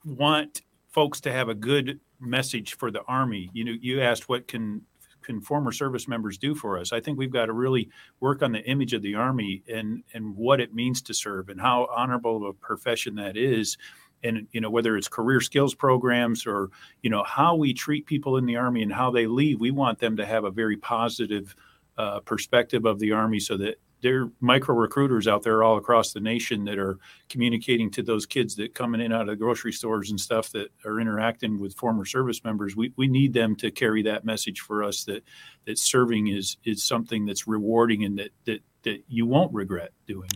want 0.06 0.62
folks 0.92 1.20
to 1.22 1.32
have 1.32 1.50
a 1.50 1.56
good 1.56 2.00
message 2.20 2.76
for 2.76 2.92
the 2.92 3.02
Army, 3.08 3.50
you 3.52 3.64
know, 3.64 3.74
you 3.82 4.00
asked 4.02 4.30
what 4.30 4.48
can 4.48 4.84
can 5.26 5.42
former 5.42 5.72
service 5.72 6.08
members 6.08 6.38
do 6.38 6.56
for 6.56 6.78
us? 6.80 6.94
I 6.94 7.00
think 7.00 7.18
we've 7.18 7.32
got 7.32 7.48
to 7.48 7.54
really 7.54 7.90
work 8.20 8.42
on 8.42 8.52
the 8.52 8.64
image 8.64 8.94
of 8.94 9.02
the 9.02 9.16
Army 9.16 9.64
and 9.68 10.04
and 10.14 10.36
what 10.36 10.62
it 10.62 10.74
means 10.74 11.02
to 11.04 11.14
serve 11.14 11.50
and 11.50 11.60
how 11.60 11.88
honorable 11.96 12.38
of 12.38 12.44
a 12.44 12.54
profession 12.54 13.16
that 13.16 13.36
is. 13.36 13.78
And 14.24 14.48
you 14.52 14.62
know 14.62 14.70
whether 14.70 14.98
it's 14.98 15.08
career 15.08 15.42
skills 15.42 15.76
programs 15.76 16.46
or 16.48 16.70
you 17.02 17.10
know 17.10 17.24
how 17.24 17.56
we 17.56 17.74
treat 17.74 18.06
people 18.06 18.38
in 18.38 18.46
the 18.46 18.56
Army 18.56 18.84
and 18.84 18.94
how 18.94 19.12
they 19.12 19.28
leave, 19.28 19.60
we 19.60 19.72
want 19.72 20.00
them 20.00 20.18
to 20.18 20.26
have 20.26 20.46
a 20.46 20.52
very 20.52 20.78
positive 20.78 21.56
uh, 21.98 22.20
perspective 22.22 22.86
of 22.86 23.00
the 23.00 23.12
Army 23.12 23.40
so 23.40 23.58
that 23.58 23.76
there 24.06 24.22
are 24.22 24.32
micro 24.40 24.76
recruiters 24.76 25.28
out 25.28 25.42
there 25.42 25.64
all 25.64 25.78
across 25.78 26.14
the 26.14 26.20
nation 26.20 26.64
that 26.66 26.78
are 26.78 27.00
communicating 27.28 27.90
to 27.90 28.04
those 28.04 28.28
kids 28.28 28.56
that 28.56 28.76
coming 28.76 29.02
in 29.02 29.12
out 29.12 29.22
of 29.22 29.28
the 29.28 29.36
grocery 29.36 29.74
stores 29.74 30.12
and 30.12 30.20
stuff 30.20 30.52
that 30.52 30.68
are 30.86 31.00
interacting 31.00 31.60
with 31.60 31.74
former 31.74 32.06
service 32.06 32.44
members. 32.44 32.76
We, 32.76 32.94
we 32.98 33.08
need 33.08 33.34
them 33.34 33.56
to 33.56 33.72
carry 33.72 34.04
that 34.04 34.24
message 34.24 34.60
for 34.60 34.84
us 34.84 35.06
that 35.06 35.24
that 35.66 35.80
serving 35.80 36.28
is 36.28 36.58
is 36.64 36.84
something 36.84 37.26
that's 37.26 37.48
rewarding 37.48 38.04
and 38.04 38.20
that 38.20 38.30
that 38.46 38.60
that 38.84 39.04
you 39.08 39.26
won't 39.26 39.52
regret 39.52 39.90
doing. 40.06 40.30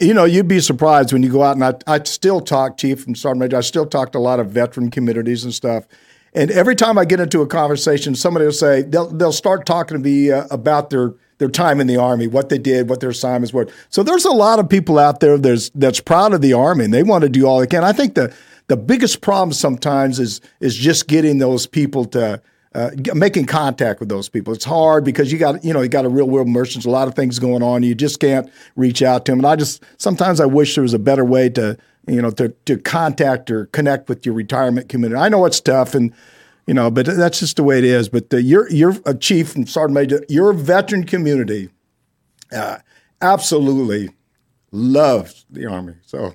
You 0.00 0.12
know, 0.12 0.24
you'd 0.24 0.48
be 0.48 0.58
surprised 0.58 1.12
when 1.12 1.22
you 1.22 1.30
go 1.30 1.44
out 1.44 1.54
and 1.54 1.64
I, 1.64 1.74
I 1.86 2.02
still 2.02 2.40
talk, 2.40 2.78
Chief 2.78 3.06
and 3.06 3.16
Sergeant 3.16 3.42
Major, 3.42 3.58
I 3.58 3.60
still 3.60 3.86
talk 3.86 4.10
to 4.10 4.18
a 4.18 4.26
lot 4.26 4.40
of 4.40 4.50
veteran 4.50 4.90
communities 4.90 5.44
and 5.44 5.54
stuff. 5.54 5.86
And 6.34 6.50
every 6.50 6.74
time 6.74 6.96
I 6.96 7.04
get 7.04 7.20
into 7.20 7.42
a 7.42 7.46
conversation, 7.46 8.14
somebody 8.14 8.46
will 8.46 8.52
say 8.52 8.82
they'll 8.82 9.08
they'll 9.08 9.32
start 9.32 9.66
talking 9.66 9.96
to 9.96 10.02
me 10.02 10.30
uh, 10.30 10.46
about 10.50 10.90
their 10.90 11.14
their 11.38 11.50
time 11.50 11.80
in 11.80 11.86
the 11.86 11.96
army, 11.96 12.26
what 12.26 12.48
they 12.48 12.58
did, 12.58 12.88
what 12.88 13.00
their 13.00 13.10
assignments 13.10 13.52
were. 13.52 13.68
So 13.90 14.02
there's 14.02 14.24
a 14.24 14.30
lot 14.30 14.58
of 14.58 14.68
people 14.68 14.98
out 14.98 15.20
there 15.20 15.36
there's 15.36 15.70
that's 15.70 16.00
proud 16.00 16.32
of 16.32 16.40
the 16.40 16.52
army 16.52 16.84
and 16.84 16.94
they 16.94 17.02
want 17.02 17.22
to 17.22 17.28
do 17.28 17.46
all 17.46 17.60
they 17.60 17.66
can. 17.66 17.84
I 17.84 17.92
think 17.92 18.14
the 18.14 18.34
the 18.68 18.76
biggest 18.76 19.20
problem 19.20 19.52
sometimes 19.52 20.18
is 20.18 20.40
is 20.60 20.74
just 20.74 21.06
getting 21.08 21.38
those 21.38 21.66
people 21.66 22.06
to 22.06 22.40
uh, 22.74 22.90
making 23.14 23.44
contact 23.44 24.00
with 24.00 24.08
those 24.08 24.30
people. 24.30 24.54
It's 24.54 24.64
hard 24.64 25.04
because 25.04 25.30
you 25.30 25.38
got 25.38 25.62
you 25.62 25.74
know 25.74 25.82
you 25.82 25.88
got 25.88 26.06
a 26.06 26.08
real 26.08 26.28
world 26.28 26.46
immersion. 26.46 26.80
a 26.86 26.88
lot 26.88 27.08
of 27.08 27.14
things 27.14 27.38
going 27.38 27.62
on. 27.62 27.82
You 27.82 27.94
just 27.94 28.20
can't 28.20 28.50
reach 28.76 29.02
out 29.02 29.26
to 29.26 29.32
them. 29.32 29.40
And 29.40 29.46
I 29.46 29.56
just 29.56 29.82
sometimes 29.98 30.40
I 30.40 30.46
wish 30.46 30.74
there 30.74 30.82
was 30.82 30.94
a 30.94 30.98
better 30.98 31.24
way 31.24 31.50
to 31.50 31.76
you 32.06 32.20
know 32.20 32.30
to 32.32 32.48
to 32.66 32.78
contact 32.78 33.50
or 33.50 33.66
connect 33.66 34.08
with 34.08 34.26
your 34.26 34.34
retirement 34.34 34.88
community. 34.88 35.20
I 35.20 35.28
know 35.28 35.44
it's 35.44 35.60
tough 35.60 35.94
and 35.94 36.12
you 36.66 36.74
know, 36.74 36.90
but 36.90 37.06
that's 37.06 37.40
just 37.40 37.56
the 37.56 37.64
way 37.64 37.78
it 37.78 37.84
is. 37.84 38.08
But 38.08 38.30
the, 38.30 38.42
you're 38.42 38.70
you're 38.70 38.94
a 39.04 39.14
chief 39.14 39.56
and 39.56 39.68
sergeant 39.68 39.94
major. 39.94 40.24
Your 40.28 40.52
veteran 40.52 41.04
community 41.04 41.70
uh, 42.52 42.78
absolutely 43.20 44.10
loves 44.70 45.44
the 45.50 45.66
army. 45.66 45.94
So. 46.06 46.34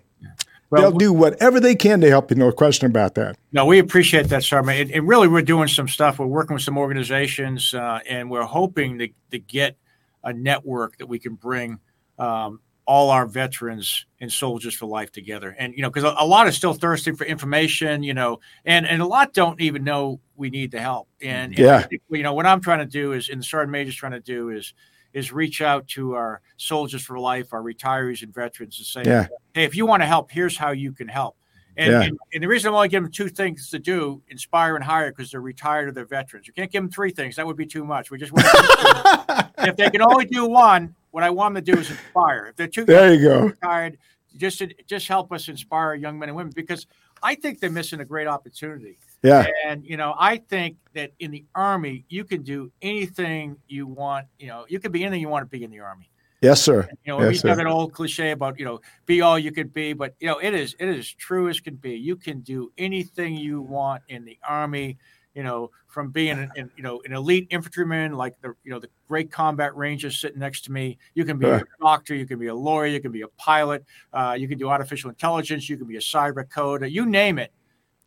Well, 0.69 0.81
They'll 0.81 0.97
do 0.97 1.13
whatever 1.13 1.61
they 1.61 1.75
can 1.75 2.01
to 2.01 2.09
help 2.09 2.29
you. 2.29 2.35
No 2.35 2.51
question 2.51 2.87
about 2.87 3.15
that. 3.15 3.37
No, 3.53 3.65
we 3.65 3.79
appreciate 3.79 4.27
that, 4.27 4.43
Sergeant. 4.43 4.77
And, 4.77 4.91
and 4.91 5.07
really, 5.07 5.29
we're 5.29 5.41
doing 5.41 5.69
some 5.69 5.87
stuff. 5.87 6.19
We're 6.19 6.25
working 6.25 6.55
with 6.55 6.63
some 6.63 6.77
organizations, 6.77 7.73
uh, 7.73 7.99
and 8.05 8.29
we're 8.29 8.43
hoping 8.43 8.99
to, 8.99 9.07
to 9.31 9.39
get 9.39 9.77
a 10.25 10.33
network 10.33 10.97
that 10.97 11.05
we 11.05 11.19
can 11.19 11.35
bring 11.35 11.79
um, 12.19 12.59
all 12.87 13.09
our 13.09 13.25
veterans 13.25 14.05
and 14.21 14.31
soldiers 14.31 14.73
for 14.73 14.85
life 14.85 15.11
together. 15.11 15.55
And 15.59 15.73
you 15.75 15.81
know, 15.81 15.89
because 15.89 16.05
a, 16.05 16.15
a, 16.17 16.25
lot 16.25 16.47
are 16.47 16.51
still 16.51 16.73
thirsting 16.73 17.15
for 17.15 17.25
information, 17.25 18.01
you 18.01 18.13
know, 18.13 18.39
and 18.65 18.87
and 18.87 19.01
a 19.01 19.05
lot 19.05 19.33
don't 19.33 19.59
even 19.61 19.83
know 19.83 20.21
we 20.37 20.49
need 20.49 20.71
the 20.71 20.79
help. 20.79 21.09
And, 21.21 21.51
and 21.51 21.59
yeah, 21.59 21.85
you 22.09 22.23
know, 22.23 22.33
what 22.33 22.45
I'm 22.45 22.61
trying 22.61 22.79
to 22.79 22.85
do 22.85 23.11
is, 23.11 23.29
and 23.29 23.41
the 23.41 23.43
sergeant 23.43 23.71
major's 23.71 23.95
trying 23.95 24.13
to 24.13 24.19
do 24.19 24.49
is 24.49 24.73
is 25.13 25.31
reach 25.31 25.61
out 25.61 25.87
to 25.87 26.13
our 26.15 26.41
soldiers 26.57 27.03
for 27.03 27.19
life, 27.19 27.53
our 27.53 27.61
retirees 27.61 28.23
and 28.23 28.33
veterans, 28.33 28.77
and 28.77 28.85
say, 28.85 29.09
yeah. 29.09 29.27
hey, 29.53 29.63
if 29.63 29.75
you 29.75 29.85
want 29.85 30.01
to 30.01 30.07
help, 30.07 30.31
here's 30.31 30.57
how 30.57 30.71
you 30.71 30.91
can 30.91 31.07
help. 31.07 31.36
And, 31.77 31.91
yeah. 31.91 32.01
and, 32.01 32.17
and, 32.33 32.43
the 32.43 32.47
reason 32.47 32.69
I'm 32.69 32.75
only 32.75 32.87
giving 32.87 33.03
them 33.03 33.11
two 33.11 33.29
things 33.29 33.69
to 33.69 33.77
do, 33.77 34.21
inspire 34.29 34.75
and 34.75 34.83
hire, 34.83 35.11
because 35.11 35.29
they're 35.29 35.41
retired 35.41 35.89
or 35.89 35.91
they're 35.91 36.05
veterans. 36.05 36.47
You 36.47 36.53
can't 36.53 36.71
give 36.71 36.81
them 36.81 36.89
three 36.89 37.11
things. 37.11 37.35
That 37.35 37.45
would 37.45 37.55
be 37.55 37.67
too 37.67 37.85
much. 37.85 38.09
We 38.09 38.17
just 38.17 38.31
want 38.31 38.47
if 39.59 39.75
they 39.75 39.89
can 39.91 40.01
only 40.01 40.25
do 40.25 40.47
one, 40.47 40.95
what 41.11 41.23
I 41.23 41.29
want 41.29 41.53
them 41.53 41.63
to 41.63 41.71
do 41.71 41.79
is 41.79 41.91
inspire. 41.91 42.47
If 42.47 42.55
they're 42.55 42.67
too 42.67 42.85
there 42.85 43.13
you 43.13 43.27
go. 43.27 43.41
Retired, 43.41 43.97
just 44.37 44.63
just 44.87 45.07
help 45.07 45.31
us 45.31 45.47
inspire 45.49 45.93
young 45.93 46.17
men 46.17 46.29
and 46.29 46.35
women 46.35 46.51
because 46.55 46.87
I 47.21 47.35
think 47.35 47.59
they're 47.59 47.69
missing 47.69 47.99
a 47.99 48.05
great 48.05 48.27
opportunity. 48.27 48.97
Yeah. 49.23 49.45
And 49.65 49.85
you 49.85 49.97
know, 49.97 50.15
I 50.17 50.37
think 50.37 50.77
that 50.93 51.11
in 51.19 51.31
the 51.31 51.45
army 51.53 52.05
you 52.09 52.23
can 52.23 52.43
do 52.43 52.71
anything 52.81 53.57
you 53.67 53.87
want. 53.87 54.27
You 54.39 54.47
know, 54.47 54.65
you 54.67 54.79
can 54.79 54.91
be 54.91 55.03
anything 55.03 55.21
you 55.21 55.29
want 55.29 55.43
to 55.43 55.57
be 55.57 55.63
in 55.63 55.71
the 55.71 55.79
army. 55.79 56.09
Yes, 56.41 56.61
sir. 56.61 56.87
You 57.03 57.13
know, 57.13 57.21
yes, 57.21 57.29
we 57.29 57.35
sir. 57.37 57.49
have 57.49 57.59
an 57.59 57.67
old 57.67 57.93
cliche 57.93 58.31
about 58.31 58.59
you 58.59 58.65
know, 58.65 58.79
be 59.05 59.21
all 59.21 59.39
you 59.39 59.51
could 59.51 59.73
be, 59.73 59.93
but 59.93 60.15
you 60.19 60.27
know, 60.27 60.37
it 60.37 60.53
is 60.53 60.75
it 60.79 60.87
is 60.87 61.11
true 61.11 61.49
as 61.49 61.59
can 61.59 61.75
be. 61.75 61.95
You 61.95 62.15
can 62.15 62.41
do 62.41 62.71
anything 62.77 63.35
you 63.35 63.61
want 63.61 64.03
in 64.09 64.25
the 64.25 64.37
army. 64.47 64.97
You 65.33 65.43
know, 65.43 65.69
from 65.87 66.09
being 66.09 66.37
an, 66.37 66.51
an 66.55 66.71
you 66.75 66.83
know 66.83 67.01
an 67.05 67.13
elite 67.13 67.47
infantryman 67.51 68.13
like 68.13 68.39
the 68.41 68.55
you 68.63 68.71
know 68.71 68.79
the 68.79 68.89
great 69.07 69.31
combat 69.31 69.75
rangers 69.75 70.19
sitting 70.19 70.39
next 70.39 70.61
to 70.65 70.71
me. 70.71 70.97
You 71.13 71.25
can 71.25 71.37
be 71.37 71.45
sure. 71.45 71.57
a 71.57 71.63
doctor, 71.79 72.15
you 72.15 72.25
can 72.25 72.39
be 72.39 72.47
a 72.47 72.55
lawyer, 72.55 72.87
you 72.87 72.99
can 72.99 73.11
be 73.11 73.21
a 73.21 73.27
pilot, 73.29 73.85
uh, 74.13 74.35
you 74.37 74.47
can 74.47 74.57
do 74.57 74.67
artificial 74.67 75.09
intelligence, 75.09 75.69
you 75.69 75.77
can 75.77 75.85
be 75.85 75.97
a 75.97 75.99
cyber 75.99 76.43
coder, 76.43 76.89
you 76.89 77.05
name 77.05 77.37
it. 77.37 77.51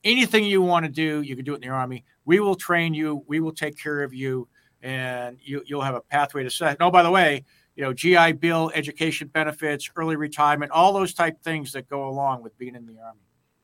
anything 0.05 0.45
you 0.45 0.63
want 0.63 0.85
to 0.85 0.91
do, 0.91 1.23
you 1.23 1.37
can 1.37 1.45
do 1.45 1.53
it 1.53 1.57
in 1.57 1.63
the 1.63 1.69
Army. 1.69 2.05
We 2.25 2.41
will 2.41 2.55
train 2.55 2.95
you. 2.95 3.25
We 3.27 3.41
will 3.41 3.53
take 3.53 3.77
care 3.77 4.03
of 4.03 4.15
you, 4.15 4.49
and 4.83 5.39
you, 5.43 5.63
you'll 5.67 5.83
have 5.83 5.95
a 5.95 6.01
pathway 6.01 6.43
to 6.43 6.51
set. 6.51 6.77
Oh, 6.81 6.91
by 6.91 7.03
the 7.03 7.11
way, 7.11 7.45
you 7.77 7.85
know, 7.85 7.93
GI 7.93 8.33
Bill, 8.33 8.71
education 8.75 9.29
benefits, 9.29 9.91
early 9.97 10.17
retirement, 10.17 10.71
all 10.73 10.93
those 10.93 11.15
type 11.15 11.43
things 11.43 11.73
that 11.73 11.89
go 11.89 12.09
along 12.09 12.43
with 12.43 12.57
being 12.59 12.75
in 12.75 12.87
the 12.87 12.99
Army. 13.01 13.21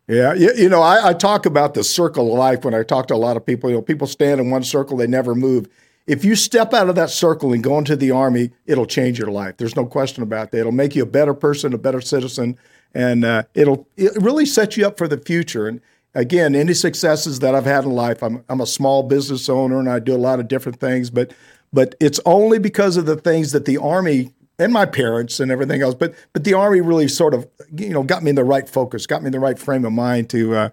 Yeah, 0.08 0.34
you, 0.34 0.52
you 0.56 0.68
know, 0.68 0.82
I, 0.82 1.08
I, 1.08 1.12
talk 1.14 1.46
about 1.46 1.74
the 1.74 1.82
circle 1.82 2.32
of 2.32 2.38
life 2.38 2.64
when 2.64 2.74
I 2.74 2.84
talk 2.84 3.08
to 3.08 3.14
a 3.14 3.16
lot 3.16 3.36
of 3.36 3.44
people. 3.44 3.70
You 3.70 3.76
know, 3.76 3.82
people 3.82 4.06
stand 4.06 4.40
in 4.40 4.50
one 4.50 4.62
circle, 4.62 4.96
they 4.96 5.08
never 5.08 5.34
move. 5.34 5.68
If 6.06 6.24
you 6.24 6.36
step 6.36 6.72
out 6.72 6.88
of 6.88 6.94
that 6.94 7.10
circle 7.10 7.52
and 7.52 7.62
go 7.64 7.76
into 7.78 7.96
the 7.96 8.12
Army, 8.12 8.52
it'll 8.66 8.86
change 8.86 9.18
your 9.18 9.32
life. 9.32 9.56
There's 9.56 9.74
no 9.74 9.84
question 9.84 10.22
about 10.22 10.52
that. 10.52 10.60
It'll 10.60 10.70
make 10.70 10.94
you 10.94 11.02
a 11.02 11.06
better 11.06 11.34
person, 11.34 11.74
a 11.74 11.78
better 11.78 12.00
citizen, 12.00 12.56
and 12.94 13.24
uh, 13.24 13.42
it'll 13.54 13.88
it 13.96 14.12
really 14.22 14.46
set 14.46 14.76
you 14.76 14.86
up 14.86 14.96
for 14.96 15.08
the 15.08 15.18
future. 15.18 15.66
And 15.66 15.80
again, 16.14 16.54
any 16.54 16.74
successes 16.74 17.40
that 17.40 17.56
I've 17.56 17.66
had 17.66 17.82
in 17.82 17.90
life, 17.90 18.22
I'm, 18.22 18.44
I'm 18.48 18.60
a 18.60 18.66
small 18.66 19.02
business 19.02 19.48
owner 19.48 19.80
and 19.80 19.90
I 19.90 19.98
do 19.98 20.14
a 20.14 20.16
lot 20.16 20.38
of 20.38 20.46
different 20.46 20.78
things, 20.78 21.10
but 21.10 21.32
but 21.76 21.94
it's 22.00 22.18
only 22.24 22.58
because 22.58 22.96
of 22.96 23.04
the 23.04 23.16
things 23.16 23.52
that 23.52 23.66
the 23.66 23.76
Army 23.76 24.32
and 24.58 24.72
my 24.72 24.86
parents 24.86 25.40
and 25.40 25.52
everything 25.52 25.82
else, 25.82 25.94
but 25.94 26.14
but 26.32 26.42
the 26.42 26.54
Army 26.54 26.80
really 26.80 27.06
sort 27.06 27.34
of 27.34 27.46
you 27.76 27.90
know 27.90 28.02
got 28.02 28.22
me 28.22 28.30
in 28.30 28.34
the 28.34 28.44
right 28.44 28.66
focus, 28.66 29.06
got 29.06 29.20
me 29.20 29.26
in 29.26 29.32
the 29.32 29.38
right 29.38 29.58
frame 29.58 29.84
of 29.84 29.92
mind 29.92 30.30
to 30.30 30.54
uh, 30.54 30.68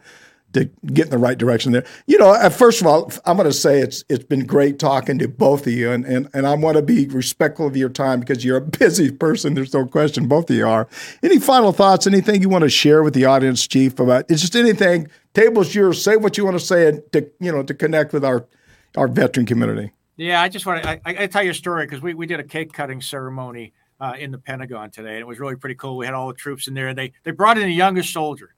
to 0.53 0.69
get 0.85 1.07
in 1.07 1.11
the 1.11 1.17
right 1.17 1.37
direction 1.37 1.73
there. 1.73 1.83
You 2.07 2.17
know, 2.19 2.29
uh, 2.29 2.49
first 2.49 2.79
of 2.79 2.87
all, 2.87 3.11
I'm 3.25 3.35
going 3.35 3.49
to 3.49 3.53
say 3.53 3.79
it's 3.79 4.05
it's 4.07 4.23
been 4.23 4.45
great 4.45 4.79
talking 4.79 5.19
to 5.19 5.27
both 5.27 5.67
of 5.67 5.73
you, 5.73 5.91
and 5.91 6.05
and 6.05 6.29
and 6.33 6.47
I 6.47 6.55
want 6.55 6.77
to 6.77 6.81
be 6.81 7.05
respectful 7.07 7.67
of 7.67 7.75
your 7.75 7.89
time 7.89 8.21
because 8.21 8.45
you're 8.45 8.55
a 8.55 8.61
busy 8.79 9.11
person. 9.11 9.55
There's 9.55 9.73
no 9.73 9.85
question, 9.85 10.29
both 10.29 10.49
of 10.49 10.55
you 10.55 10.65
are. 10.65 10.87
Any 11.21 11.37
final 11.37 11.73
thoughts? 11.73 12.07
Anything 12.07 12.41
you 12.41 12.47
want 12.47 12.63
to 12.63 12.69
share 12.69 13.03
with 13.03 13.13
the 13.13 13.25
audience, 13.25 13.67
Chief? 13.67 13.99
About 13.99 14.23
it's 14.29 14.39
just 14.39 14.55
anything. 14.55 15.09
Table's 15.33 15.75
yours. 15.75 16.01
Say 16.01 16.15
what 16.15 16.37
you 16.37 16.45
want 16.45 16.57
to 16.57 16.65
say 16.65 17.01
to 17.11 17.29
you 17.41 17.51
know 17.51 17.61
to 17.63 17.73
connect 17.73 18.13
with 18.13 18.23
our 18.23 18.47
our 18.95 19.09
veteran 19.09 19.45
community. 19.45 19.91
Yeah, 20.15 20.41
I 20.41 20.49
just 20.49 20.65
want 20.65 20.83
to 20.83 20.89
I, 20.89 21.23
I 21.23 21.27
tell 21.27 21.43
you 21.43 21.51
a 21.51 21.55
story 21.55 21.85
because 21.85 22.01
we, 22.01 22.13
we 22.13 22.25
did 22.25 22.39
a 22.39 22.43
cake 22.43 22.71
cutting 22.71 23.01
ceremony 23.01 23.73
uh, 23.99 24.13
in 24.17 24.31
the 24.31 24.37
Pentagon 24.37 24.91
today, 24.91 25.13
and 25.13 25.19
it 25.19 25.27
was 25.27 25.39
really 25.39 25.55
pretty 25.55 25.75
cool. 25.75 25.97
We 25.97 26.05
had 26.05 26.13
all 26.13 26.27
the 26.27 26.33
troops 26.33 26.67
in 26.67 26.73
there, 26.73 26.89
and 26.89 26.97
they 26.97 27.13
they 27.23 27.31
brought 27.31 27.57
in 27.57 27.63
the 27.63 27.73
youngest 27.73 28.13
soldier, 28.13 28.53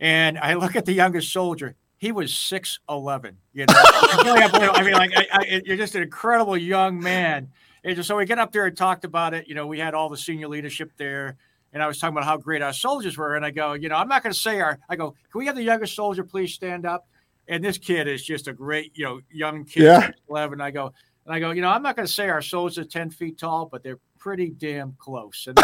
and 0.00 0.38
I 0.38 0.54
look 0.62 0.76
at 0.76 0.84
the 0.84 0.92
youngest 0.92 1.32
soldier. 1.32 1.76
He 1.96 2.12
was 2.12 2.34
six 2.34 2.78
eleven. 2.88 3.38
You 3.54 3.66
know, 3.66 3.74
I 3.76 4.82
mean, 4.82 4.92
like 4.92 5.12
I, 5.16 5.26
I, 5.32 5.62
you're 5.64 5.76
just 5.76 5.94
an 5.94 6.02
incredible 6.02 6.56
young 6.56 6.98
man. 7.00 7.50
And 7.84 8.04
so 8.04 8.16
we 8.16 8.26
get 8.26 8.38
up 8.38 8.52
there 8.52 8.66
and 8.66 8.76
talked 8.76 9.04
about 9.04 9.34
it. 9.34 9.48
You 9.48 9.56
know, 9.56 9.66
we 9.66 9.78
had 9.78 9.92
all 9.92 10.08
the 10.08 10.16
senior 10.16 10.46
leadership 10.46 10.92
there, 10.96 11.36
and 11.72 11.82
I 11.82 11.86
was 11.86 11.98
talking 11.98 12.14
about 12.14 12.24
how 12.24 12.36
great 12.36 12.62
our 12.62 12.72
soldiers 12.72 13.16
were. 13.16 13.34
And 13.34 13.44
I 13.44 13.50
go, 13.50 13.72
you 13.72 13.88
know, 13.88 13.96
I'm 13.96 14.08
not 14.08 14.22
going 14.22 14.32
to 14.32 14.38
say 14.38 14.60
our. 14.60 14.78
I 14.88 14.96
go, 14.96 15.14
can 15.30 15.38
we 15.38 15.46
have 15.46 15.56
the 15.56 15.62
youngest 15.62 15.96
soldier 15.96 16.22
please 16.22 16.52
stand 16.52 16.86
up? 16.86 17.06
And 17.48 17.62
this 17.62 17.78
kid 17.78 18.08
is 18.08 18.24
just 18.24 18.48
a 18.48 18.52
great, 18.52 18.92
you 18.96 19.04
know, 19.04 19.20
young 19.30 19.64
kid. 19.64 19.84
Yeah. 19.84 20.10
Eleven. 20.28 20.60
I 20.60 20.70
go, 20.70 20.92
and 21.26 21.34
I 21.34 21.40
go, 21.40 21.50
you 21.50 21.62
know, 21.62 21.70
I'm 21.70 21.82
not 21.82 21.96
going 21.96 22.06
to 22.06 22.12
say 22.12 22.28
our 22.28 22.42
souls 22.42 22.78
are 22.78 22.84
ten 22.84 23.10
feet 23.10 23.38
tall, 23.38 23.66
but 23.66 23.82
they're 23.82 23.98
pretty 24.18 24.50
damn 24.50 24.94
close. 24.98 25.48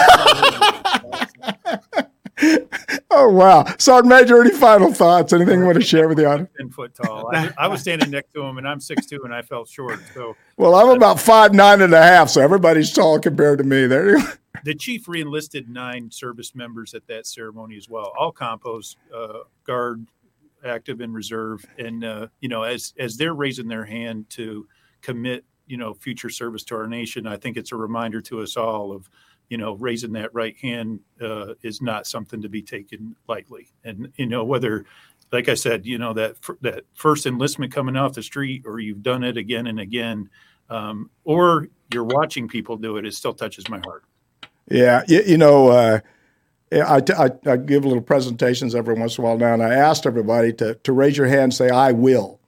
oh 3.10 3.28
wow, 3.28 3.64
Sergeant 3.78 4.08
Major, 4.08 4.40
any 4.40 4.50
final 4.50 4.92
thoughts? 4.92 5.32
Anything 5.32 5.60
you 5.60 5.66
want 5.66 5.78
to 5.78 5.84
share 5.84 6.08
with 6.08 6.18
the 6.18 6.26
audience? 6.26 6.50
Ten 6.56 6.70
foot 6.70 6.94
tall. 6.94 7.34
I, 7.34 7.52
I, 7.58 7.68
was 7.68 7.80
standing 7.80 8.10
next 8.10 8.32
to 8.34 8.42
him, 8.42 8.58
and 8.58 8.68
I'm 8.68 8.80
six 8.80 9.06
two, 9.06 9.22
and 9.24 9.34
I 9.34 9.42
felt 9.42 9.68
short. 9.68 10.00
So, 10.14 10.36
well, 10.56 10.74
I'm 10.74 10.96
about 10.96 11.20
five 11.20 11.54
nine 11.54 11.82
and 11.82 11.92
a 11.94 12.02
half, 12.02 12.30
so 12.30 12.40
everybody's 12.40 12.92
tall 12.92 13.18
compared 13.18 13.58
to 13.58 13.64
me. 13.64 13.86
There. 13.86 14.16
the 14.64 14.74
chief 14.74 15.06
reenlisted 15.06 15.68
nine 15.68 16.10
service 16.10 16.54
members 16.54 16.94
at 16.94 17.06
that 17.06 17.26
ceremony 17.26 17.76
as 17.76 17.88
well, 17.88 18.12
all 18.18 18.32
compos, 18.32 18.96
uh, 19.14 19.40
guard, 19.64 20.06
active 20.64 21.00
in 21.00 21.12
reserve, 21.12 21.64
and 21.78 22.04
uh, 22.04 22.26
you 22.40 22.48
know, 22.48 22.62
as 22.62 22.94
as 22.98 23.16
they're 23.16 23.34
raising 23.34 23.68
their 23.68 23.84
hand 23.84 24.28
to 24.30 24.66
commit, 25.02 25.44
you 25.66 25.76
know, 25.76 25.94
future 25.94 26.30
service 26.30 26.64
to 26.64 26.76
our 26.76 26.86
nation, 26.86 27.26
I 27.26 27.36
think 27.36 27.56
it's 27.56 27.72
a 27.72 27.76
reminder 27.76 28.20
to 28.22 28.40
us 28.40 28.56
all 28.56 28.92
of, 28.92 29.08
you 29.48 29.56
know, 29.56 29.74
raising 29.74 30.12
that 30.12 30.34
right 30.34 30.56
hand 30.58 31.00
uh, 31.20 31.54
is 31.62 31.80
not 31.80 32.06
something 32.06 32.42
to 32.42 32.48
be 32.48 32.62
taken 32.62 33.14
lightly, 33.28 33.68
and 33.84 34.12
you 34.16 34.26
know 34.26 34.44
whether. 34.44 34.84
Like 35.30 35.50
I 35.50 35.54
said, 35.54 35.84
you 35.84 35.98
know 35.98 36.14
that 36.14 36.36
that 36.62 36.84
first 36.94 37.26
enlistment 37.26 37.70
coming 37.70 37.96
off 37.96 38.14
the 38.14 38.22
street, 38.22 38.62
or 38.64 38.78
you've 38.78 39.02
done 39.02 39.22
it 39.22 39.36
again 39.36 39.66
and 39.66 39.78
again, 39.78 40.30
um, 40.70 41.10
or 41.24 41.68
you're 41.92 42.04
watching 42.04 42.48
people 42.48 42.78
do 42.78 42.96
it, 42.96 43.04
it 43.04 43.12
still 43.12 43.34
touches 43.34 43.68
my 43.68 43.78
heart. 43.84 44.04
Yeah, 44.70 45.02
you, 45.06 45.22
you 45.26 45.36
know, 45.38 45.68
uh, 45.68 46.00
I, 46.72 47.02
I, 47.16 47.30
I, 47.46 47.56
give 47.56 47.84
little 47.84 48.02
presentations 48.02 48.74
every 48.74 48.94
once 48.94 49.16
in 49.16 49.24
a 49.24 49.26
while 49.26 49.38
now, 49.38 49.54
and 49.54 49.62
I 49.62 49.74
asked 49.74 50.06
everybody 50.06 50.52
to, 50.54 50.74
to 50.74 50.92
raise 50.92 51.16
your 51.16 51.26
hand 51.26 51.44
and 51.44 51.54
say, 51.54 51.70
I 51.70 51.92
will. 51.92 52.40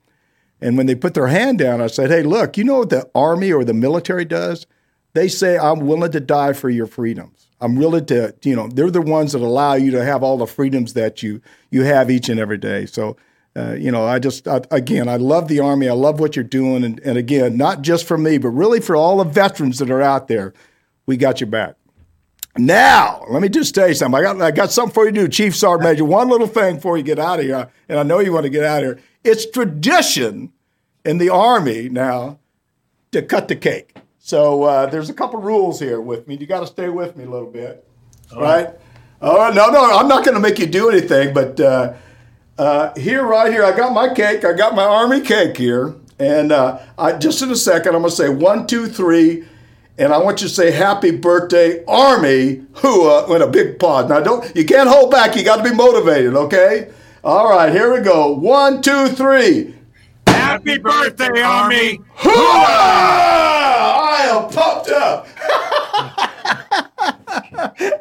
And 0.61 0.77
when 0.77 0.87
they 0.87 0.95
put 0.95 1.15
their 1.15 1.29
hand 1.29 1.59
down, 1.59 1.81
I 1.81 1.87
said, 1.87 2.11
Hey, 2.11 2.23
look, 2.23 2.59
you 2.59 2.65
know 2.65 2.81
what 2.81 2.91
the 2.91 3.09
Army 3.15 3.53
or 3.53 3.65
the 3.65 3.75
military 3.75 4.25
does? 4.25 4.67
They 5.15 5.29
say, 5.29 5.59
I'm 5.59 5.81
willing 5.81 6.13
to 6.13 6.21
die 6.21 6.53
for 6.53 6.71
your 6.71 6.87
freedoms. 6.87 7.49
I'm 7.61 7.77
willing 7.77 8.07
to, 8.07 8.35
you 8.43 8.57
know, 8.57 8.69
they're 8.69 8.91
the 8.91 9.03
ones 9.03 9.33
that 9.33 9.43
allow 9.43 9.75
you 9.75 9.91
to 9.93 10.05
have 10.05 10.23
all 10.23 10.39
the 10.39 10.47
freedoms 10.47 10.95
that 10.95 11.23
you, 11.23 11.43
you 11.71 11.83
have 11.85 12.11
each 12.11 12.29
and 12.29 12.39
every 12.39 12.59
day. 12.59 12.87
So, 12.87 13.17
uh, 13.57 13.73
you 13.73 13.91
know, 13.91 14.07
I 14.07 14.19
just, 14.19 14.47
I, 14.47 14.61
again, 14.71 15.09
I 15.09 15.17
love 15.17 15.49
the 15.49 15.61
Army. 15.61 15.89
I 15.89 15.95
love 15.95 16.21
what 16.21 16.37
you're 16.37 16.45
doing. 16.45 16.85
And, 16.85 17.01
and 17.01 17.19
again, 17.19 17.57
not 17.57 17.83
just 17.83 18.07
for 18.07 18.17
me, 18.17 18.39
but 18.39 18.51
really 18.51 18.81
for 18.81 18.95
all 18.95 19.19
the 19.19 19.25
veterans 19.25 19.79
that 19.79 19.91
are 19.91 20.01
out 20.01 20.29
there, 20.29 20.55
we 21.07 21.17
got 21.17 21.41
your 21.41 21.51
back. 21.51 21.75
Now, 22.59 23.25
let 23.29 23.43
me 23.43 23.49
just 23.49 23.75
tell 23.75 23.89
you 23.89 23.95
something. 23.95 24.19
I 24.19 24.23
got, 24.23 24.43
I 24.43 24.51
got 24.51 24.73
something 24.73 24.93
for 24.93 25.07
you 25.07 25.13
to 25.13 25.21
do, 25.23 25.29
Chief 25.29 25.55
Sergeant 25.55 25.85
Major. 25.85 26.05
One 26.05 26.29
little 26.29 26.49
thing 26.49 26.77
before 26.77 26.97
you 26.97 27.05
get 27.05 27.19
out 27.19 27.39
of 27.39 27.45
here, 27.45 27.71
and 27.89 27.99
I 27.99 28.03
know 28.03 28.19
you 28.19 28.33
want 28.33 28.45
to 28.45 28.51
get 28.51 28.65
out 28.65 28.83
of 28.83 28.85
here. 28.85 28.99
It's 29.23 29.49
tradition 29.49 30.53
in 31.05 31.19
the 31.19 31.31
Army 31.31 31.89
now 31.89 32.39
to 33.13 33.23
cut 33.23 33.49
the 33.49 33.57
cake. 33.57 33.97
So 34.19 34.65
uh, 34.65 34.87
there's 34.87 35.11
a 35.11 35.15
couple 35.15 35.41
rules 35.41 35.81
here 35.81 36.01
with 36.01 36.27
me. 36.27 36.37
You 36.37 36.47
got 36.47 36.61
to 36.61 36.67
stay 36.67 36.89
with 36.89 37.17
me 37.17 37.25
a 37.25 37.31
little 37.31 37.51
bit, 37.51 37.87
All 38.35 38.43
right? 38.43 38.67
right? 38.67 38.75
Oh 39.23 39.51
no, 39.55 39.71
no, 39.71 39.99
I'm 39.99 40.09
not 40.09 40.25
going 40.25 40.35
to 40.35 40.41
make 40.41 40.59
you 40.59 40.67
do 40.67 40.89
anything. 40.91 41.33
But 41.33 41.61
uh, 41.61 41.95
uh, 42.59 42.95
here, 42.99 43.25
right 43.25 43.53
here, 43.53 43.65
I 43.65 43.77
got 43.77 43.93
my 43.93 44.13
cake. 44.13 44.45
I 44.45 44.53
got 44.55 44.75
my 44.75 44.85
Army 44.85 45.21
cake 45.21 45.57
here, 45.57 45.95
and 46.19 46.51
uh, 46.51 46.81
I, 46.99 47.13
just 47.13 47.43
in 47.43 47.51
a 47.51 47.57
second, 47.57 47.95
I'm 47.95 48.03
going 48.03 48.11
to 48.11 48.17
say 48.17 48.29
one, 48.29 48.67
two, 48.67 48.87
three 48.87 49.47
and 50.01 50.15
I 50.15 50.19
want 50.19 50.41
you 50.41 50.49
to 50.49 50.55
say 50.55 50.71
happy 50.71 51.11
birthday, 51.11 51.85
Army 51.85 52.63
Hooah 52.73 53.37
in 53.37 53.43
a 53.43 53.47
big 53.47 53.79
pause. 53.79 54.09
Now 54.09 54.21
don't 54.21 54.57
you 54.57 54.65
can't 54.65 54.89
hold 54.89 55.11
back, 55.11 55.37
you 55.37 55.45
gotta 55.45 55.63
be 55.63 55.75
motivated, 55.75 56.35
okay? 56.35 56.91
All 57.23 57.51
right, 57.51 57.71
here 57.71 57.93
we 57.95 58.01
go. 58.01 58.33
One, 58.33 58.81
two, 58.81 59.09
three. 59.09 59.75
Happy 60.27 60.79
birthday, 60.79 61.43
Army! 61.43 61.99
Hooah! 62.17 62.33
I 63.93 64.27
am 64.31 64.51
pumped 64.51 64.91
up. 64.91 65.27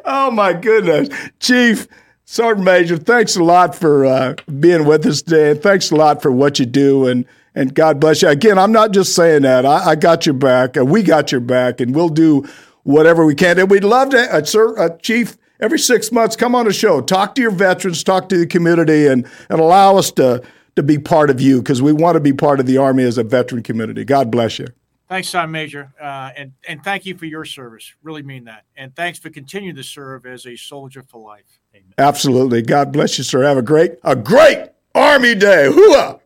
oh 0.06 0.30
my 0.30 0.54
goodness. 0.54 1.10
Chief, 1.38 1.86
Sergeant 2.24 2.64
Major, 2.64 2.96
thanks 2.96 3.36
a 3.36 3.44
lot 3.44 3.74
for 3.74 4.06
uh, 4.06 4.36
being 4.58 4.86
with 4.86 5.04
us 5.04 5.20
today. 5.20 5.52
Thanks 5.52 5.90
a 5.90 5.96
lot 5.96 6.22
for 6.22 6.32
what 6.32 6.58
you 6.58 6.64
do. 6.64 7.06
And 7.06 7.26
and 7.54 7.74
God 7.74 8.00
bless 8.00 8.22
you. 8.22 8.28
Again, 8.28 8.58
I'm 8.58 8.72
not 8.72 8.92
just 8.92 9.14
saying 9.14 9.42
that. 9.42 9.66
I, 9.66 9.90
I 9.90 9.94
got 9.94 10.26
your 10.26 10.34
back. 10.34 10.76
Uh, 10.76 10.84
we 10.84 11.02
got 11.02 11.32
your 11.32 11.40
back, 11.40 11.80
and 11.80 11.94
we'll 11.94 12.08
do 12.08 12.48
whatever 12.82 13.24
we 13.24 13.34
can. 13.34 13.58
And 13.58 13.70
we'd 13.70 13.84
love 13.84 14.10
to, 14.10 14.34
uh, 14.34 14.44
sir, 14.44 14.78
uh, 14.78 14.96
Chief, 14.98 15.36
every 15.60 15.78
six 15.78 16.12
months, 16.12 16.36
come 16.36 16.54
on 16.54 16.66
a 16.66 16.72
show, 16.72 17.00
talk 17.00 17.34
to 17.34 17.42
your 17.42 17.50
veterans, 17.50 18.02
talk 18.04 18.28
to 18.30 18.38
the 18.38 18.46
community, 18.46 19.06
and, 19.06 19.26
and 19.48 19.60
allow 19.60 19.96
us 19.96 20.10
to, 20.12 20.42
to 20.76 20.82
be 20.82 20.98
part 20.98 21.30
of 21.30 21.40
you 21.40 21.58
because 21.58 21.82
we 21.82 21.92
want 21.92 22.14
to 22.14 22.20
be 22.20 22.32
part 22.32 22.60
of 22.60 22.66
the 22.66 22.78
Army 22.78 23.02
as 23.02 23.18
a 23.18 23.24
veteran 23.24 23.62
community. 23.62 24.04
God 24.04 24.30
bless 24.30 24.58
you. 24.58 24.68
Thanks, 25.08 25.28
Sergeant 25.28 25.50
Major, 25.50 25.92
uh, 26.00 26.30
and 26.36 26.52
and 26.68 26.84
thank 26.84 27.04
you 27.04 27.16
for 27.16 27.26
your 27.26 27.44
service. 27.44 27.92
Really 28.00 28.22
mean 28.22 28.44
that, 28.44 28.62
and 28.76 28.94
thanks 28.94 29.18
for 29.18 29.28
continuing 29.28 29.74
to 29.74 29.82
serve 29.82 30.24
as 30.24 30.46
a 30.46 30.54
soldier 30.54 31.02
for 31.02 31.20
life. 31.20 31.60
Amen. 31.74 31.94
Absolutely. 31.98 32.62
God 32.62 32.92
bless 32.92 33.18
you, 33.18 33.24
sir. 33.24 33.42
Have 33.42 33.56
a 33.56 33.62
great 33.62 33.94
a 34.04 34.14
great 34.14 34.68
Army 34.94 35.34
Day. 35.34 35.68
Hooah! 35.68 36.20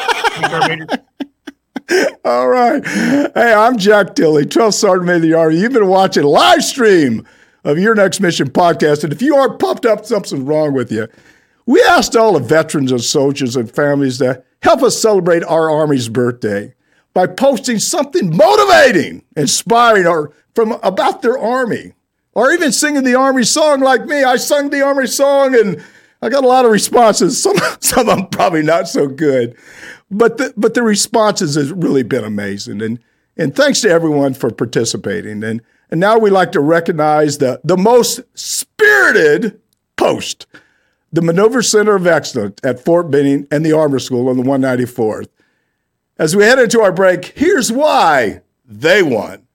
All 2.24 2.48
right. 2.48 2.86
Hey, 2.86 3.52
I'm 3.52 3.76
Jack 3.76 4.14
Tilley, 4.14 4.44
12th 4.44 4.74
Sergeant 4.74 5.06
Major 5.06 5.16
of 5.16 5.22
the 5.22 5.34
Army. 5.34 5.58
You've 5.58 5.72
been 5.72 5.88
watching 5.88 6.22
live 6.22 6.62
stream 6.62 7.26
of 7.64 7.78
Your 7.78 7.94
Next 7.94 8.20
Mission 8.20 8.48
podcast. 8.48 9.02
And 9.02 9.12
if 9.12 9.20
you 9.20 9.34
aren't 9.36 9.58
pumped 9.58 9.84
up, 9.84 10.06
something's 10.06 10.42
wrong 10.42 10.74
with 10.74 10.92
you. 10.92 11.08
We 11.66 11.82
asked 11.82 12.14
all 12.14 12.34
the 12.34 12.40
veterans 12.40 12.92
and 12.92 13.02
soldiers 13.02 13.56
and 13.56 13.70
families 13.70 14.18
to 14.18 14.44
help 14.62 14.82
us 14.82 15.00
celebrate 15.00 15.42
our 15.44 15.70
Army's 15.70 16.08
birthday 16.08 16.74
by 17.14 17.26
posting 17.26 17.80
something 17.80 18.36
motivating, 18.36 19.24
inspiring, 19.36 20.06
or 20.06 20.32
from 20.54 20.72
about 20.84 21.22
their 21.22 21.38
Army, 21.38 21.94
or 22.32 22.52
even 22.52 22.70
singing 22.70 23.02
the 23.02 23.16
Army 23.16 23.42
song 23.42 23.80
like 23.80 24.04
me. 24.04 24.22
I 24.22 24.36
sung 24.36 24.70
the 24.70 24.82
Army 24.82 25.08
song 25.08 25.58
and 25.58 25.82
I 26.20 26.28
got 26.28 26.44
a 26.44 26.48
lot 26.48 26.64
of 26.64 26.70
responses. 26.70 27.40
Some 27.42 27.56
some 27.80 28.08
of 28.08 28.16
them 28.16 28.26
probably 28.28 28.62
not 28.62 28.88
so 28.88 29.06
good, 29.06 29.56
but 30.10 30.38
the 30.38 30.52
but 30.56 30.74
the 30.74 30.82
responses 30.82 31.54
has 31.54 31.72
really 31.72 32.02
been 32.02 32.24
amazing. 32.24 32.82
And 32.82 32.98
and 33.36 33.54
thanks 33.54 33.80
to 33.82 33.90
everyone 33.90 34.34
for 34.34 34.50
participating. 34.50 35.44
And 35.44 35.62
and 35.90 36.00
now 36.00 36.18
we 36.18 36.30
like 36.30 36.52
to 36.52 36.60
recognize 36.60 37.38
the 37.38 37.60
the 37.64 37.76
most 37.76 38.20
spirited 38.34 39.60
post. 39.96 40.46
the 41.12 41.22
Maneuver 41.22 41.62
Center 41.62 41.94
of 41.96 42.06
Excellence 42.06 42.58
at 42.62 42.84
Fort 42.84 43.10
Benning 43.10 43.46
and 43.50 43.64
the 43.64 43.72
Armor 43.72 43.98
School 43.98 44.28
on 44.28 44.36
the 44.36 44.42
194th. 44.42 45.28
As 46.18 46.36
we 46.36 46.44
head 46.44 46.58
into 46.58 46.80
our 46.82 46.92
break, 46.92 47.26
here's 47.36 47.72
why 47.72 48.42
they 48.66 49.02
won. 49.02 49.46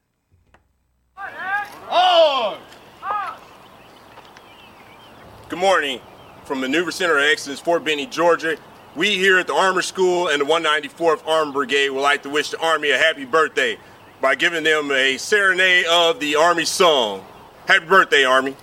Good 5.50 5.60
morning. 5.60 6.02
From 6.46 6.60
the 6.60 6.68
Maneuver 6.68 6.92
Center 6.92 7.18
of 7.18 7.24
Excellence, 7.24 7.62
Fort 7.62 7.86
Benning, 7.86 8.10
Georgia. 8.10 8.58
We 8.96 9.16
here 9.16 9.40
at 9.40 9.48
the 9.48 9.54
Armor 9.54 9.82
School 9.82 10.28
and 10.28 10.42
the 10.42 10.46
194th 10.46 11.26
Armor 11.26 11.54
Brigade 11.54 11.90
would 11.90 12.02
like 12.02 12.24
to 12.24 12.30
wish 12.30 12.50
the 12.50 12.60
Army 12.60 12.92
a 12.92 12.98
happy 12.98 13.24
birthday 13.24 13.78
by 14.20 14.36
giving 14.36 14.64
them 14.64 14.92
a 14.92 15.18
serenade 15.18 15.86
of 15.86 16.20
the 16.20 16.36
Army 16.36 16.66
song. 16.66 17.26
Happy 17.66 17.86
birthday, 17.86 18.26
Army. 18.26 18.58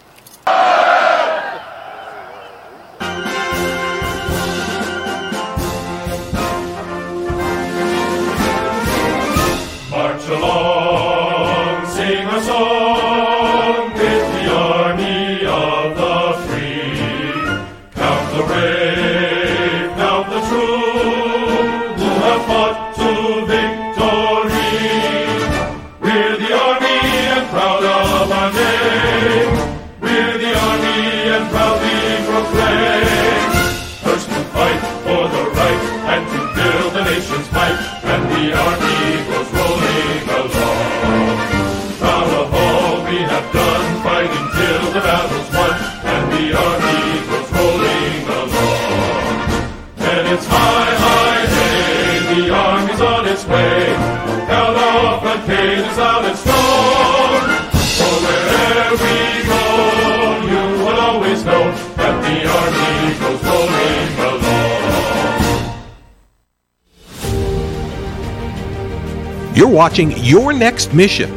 Watching 69.80 70.12
Your 70.18 70.52
Next 70.52 70.92
Mission, 70.92 71.30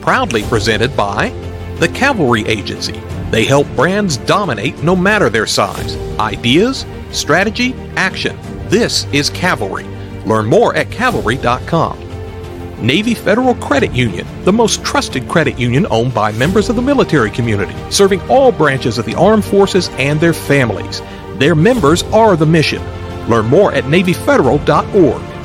proudly 0.00 0.44
presented 0.44 0.96
by 0.96 1.30
the 1.80 1.88
Cavalry 1.88 2.46
Agency. 2.46 2.92
They 3.32 3.44
help 3.44 3.66
brands 3.74 4.18
dominate 4.18 4.80
no 4.84 4.94
matter 4.94 5.28
their 5.28 5.48
size. 5.48 5.96
Ideas, 6.20 6.86
strategy, 7.10 7.74
action. 7.96 8.38
This 8.68 9.04
is 9.12 9.30
Cavalry. 9.30 9.82
Learn 10.26 10.46
more 10.46 10.76
at 10.76 10.92
cavalry.com. 10.92 11.98
Navy 12.86 13.14
Federal 13.14 13.56
Credit 13.56 13.90
Union, 13.90 14.28
the 14.44 14.52
most 14.52 14.84
trusted 14.84 15.28
credit 15.28 15.58
union 15.58 15.88
owned 15.90 16.14
by 16.14 16.30
members 16.30 16.68
of 16.68 16.76
the 16.76 16.82
military 16.82 17.32
community, 17.32 17.74
serving 17.90 18.20
all 18.30 18.52
branches 18.52 18.96
of 18.96 19.06
the 19.06 19.16
armed 19.16 19.44
forces 19.44 19.88
and 19.98 20.20
their 20.20 20.34
families. 20.34 21.02
Their 21.40 21.56
members 21.56 22.04
are 22.12 22.36
the 22.36 22.46
mission. 22.46 22.80
Learn 23.28 23.46
more 23.46 23.72
at 23.72 23.82
NavyFederal.org. 23.86 25.35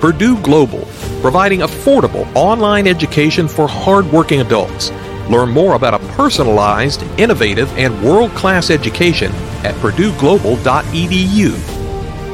Purdue 0.00 0.40
Global, 0.42 0.86
providing 1.20 1.60
affordable 1.60 2.30
online 2.34 2.86
education 2.86 3.48
for 3.48 3.68
hardworking 3.68 4.40
adults. 4.40 4.90
Learn 5.28 5.50
more 5.50 5.74
about 5.74 5.94
a 5.94 6.06
personalized, 6.14 7.02
innovative, 7.18 7.70
and 7.76 8.02
world 8.02 8.30
class 8.32 8.70
education 8.70 9.30
at 9.64 9.74
PurdueGlobal.edu. 9.76 11.50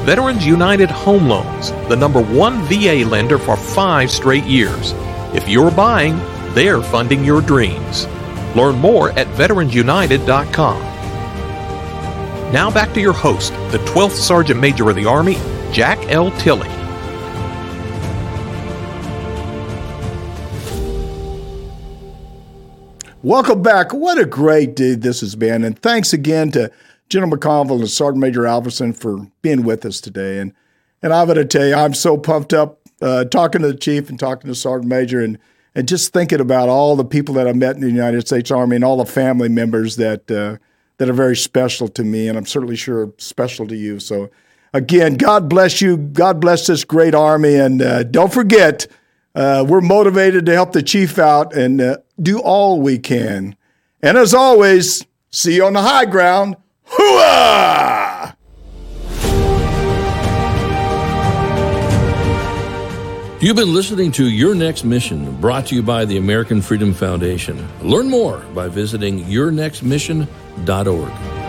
Veterans 0.04 0.46
United 0.46 0.90
Home 0.90 1.28
Loans, 1.28 1.70
the 1.88 1.96
number 1.96 2.22
one 2.22 2.62
VA 2.64 3.04
lender 3.08 3.38
for 3.38 3.56
five 3.56 4.10
straight 4.10 4.44
years. 4.44 4.92
If 5.34 5.48
you're 5.48 5.70
buying, 5.70 6.18
they're 6.54 6.82
funding 6.82 7.24
your 7.24 7.40
dreams. 7.40 8.06
Learn 8.54 8.76
more 8.76 9.10
at 9.12 9.26
VeteransUnited.com. 9.28 10.94
Now 12.52 12.70
back 12.70 12.92
to 12.92 13.00
your 13.00 13.14
host, 13.14 13.52
the 13.72 13.78
12th 13.78 14.12
Sergeant 14.12 14.60
Major 14.60 14.88
of 14.88 14.94
the 14.94 15.06
Army, 15.06 15.36
Jack 15.72 15.98
L. 16.12 16.30
Tilley. 16.38 16.83
Welcome 23.24 23.62
back. 23.62 23.94
What 23.94 24.18
a 24.18 24.26
great 24.26 24.76
day 24.76 24.96
this 24.96 25.22
has 25.22 25.34
been. 25.34 25.64
And 25.64 25.78
thanks 25.78 26.12
again 26.12 26.50
to 26.50 26.70
General 27.08 27.32
McConville 27.32 27.78
and 27.78 27.88
Sergeant 27.88 28.20
Major 28.20 28.42
Alverson 28.42 28.94
for 28.94 29.26
being 29.40 29.62
with 29.62 29.86
us 29.86 30.02
today. 30.02 30.40
And 30.40 30.52
and 31.02 31.10
I'm 31.10 31.26
going 31.26 31.38
to 31.38 31.46
tell 31.46 31.66
you, 31.66 31.74
I'm 31.74 31.94
so 31.94 32.18
pumped 32.18 32.52
up 32.52 32.80
uh, 33.00 33.24
talking 33.24 33.62
to 33.62 33.68
the 33.68 33.78
chief 33.78 34.10
and 34.10 34.20
talking 34.20 34.48
to 34.48 34.54
Sergeant 34.54 34.90
Major 34.90 35.22
and 35.22 35.38
and 35.74 35.88
just 35.88 36.12
thinking 36.12 36.38
about 36.38 36.68
all 36.68 36.96
the 36.96 37.04
people 37.04 37.34
that 37.36 37.48
I 37.48 37.54
met 37.54 37.76
in 37.76 37.80
the 37.80 37.88
United 37.88 38.26
States 38.26 38.50
Army 38.50 38.76
and 38.76 38.84
all 38.84 38.98
the 38.98 39.06
family 39.06 39.48
members 39.48 39.96
that 39.96 40.30
uh, 40.30 40.58
that 40.98 41.08
are 41.08 41.14
very 41.14 41.34
special 41.34 41.88
to 41.88 42.04
me, 42.04 42.28
and 42.28 42.36
I'm 42.36 42.44
certainly 42.44 42.76
sure 42.76 43.10
special 43.16 43.66
to 43.68 43.74
you. 43.74 44.00
So, 44.00 44.30
again, 44.74 45.14
God 45.14 45.48
bless 45.48 45.80
you. 45.80 45.96
God 45.96 46.42
bless 46.42 46.66
this 46.66 46.84
great 46.84 47.14
army, 47.14 47.54
and 47.54 47.80
uh, 47.80 48.02
don't 48.02 48.34
forget, 48.34 48.86
uh, 49.34 49.64
we're 49.66 49.80
motivated 49.80 50.46
to 50.46 50.52
help 50.52 50.72
the 50.72 50.82
chief 50.82 51.18
out 51.18 51.56
and 51.56 51.80
uh, 51.80 51.96
do 52.20 52.40
all 52.40 52.80
we 52.80 52.98
can. 52.98 53.56
And 54.02 54.16
as 54.16 54.34
always, 54.34 55.04
see 55.30 55.56
you 55.56 55.64
on 55.64 55.72
the 55.72 55.82
high 55.82 56.04
ground. 56.04 56.56
Hooah! 56.86 58.36
You've 63.40 63.56
been 63.56 63.74
listening 63.74 64.10
to 64.12 64.26
Your 64.26 64.54
Next 64.54 64.84
Mission, 64.84 65.38
brought 65.38 65.66
to 65.66 65.74
you 65.74 65.82
by 65.82 66.06
the 66.06 66.16
American 66.16 66.62
Freedom 66.62 66.94
Foundation. 66.94 67.68
Learn 67.82 68.08
more 68.08 68.38
by 68.54 68.68
visiting 68.68 69.22
yournextmission.org. 69.24 71.43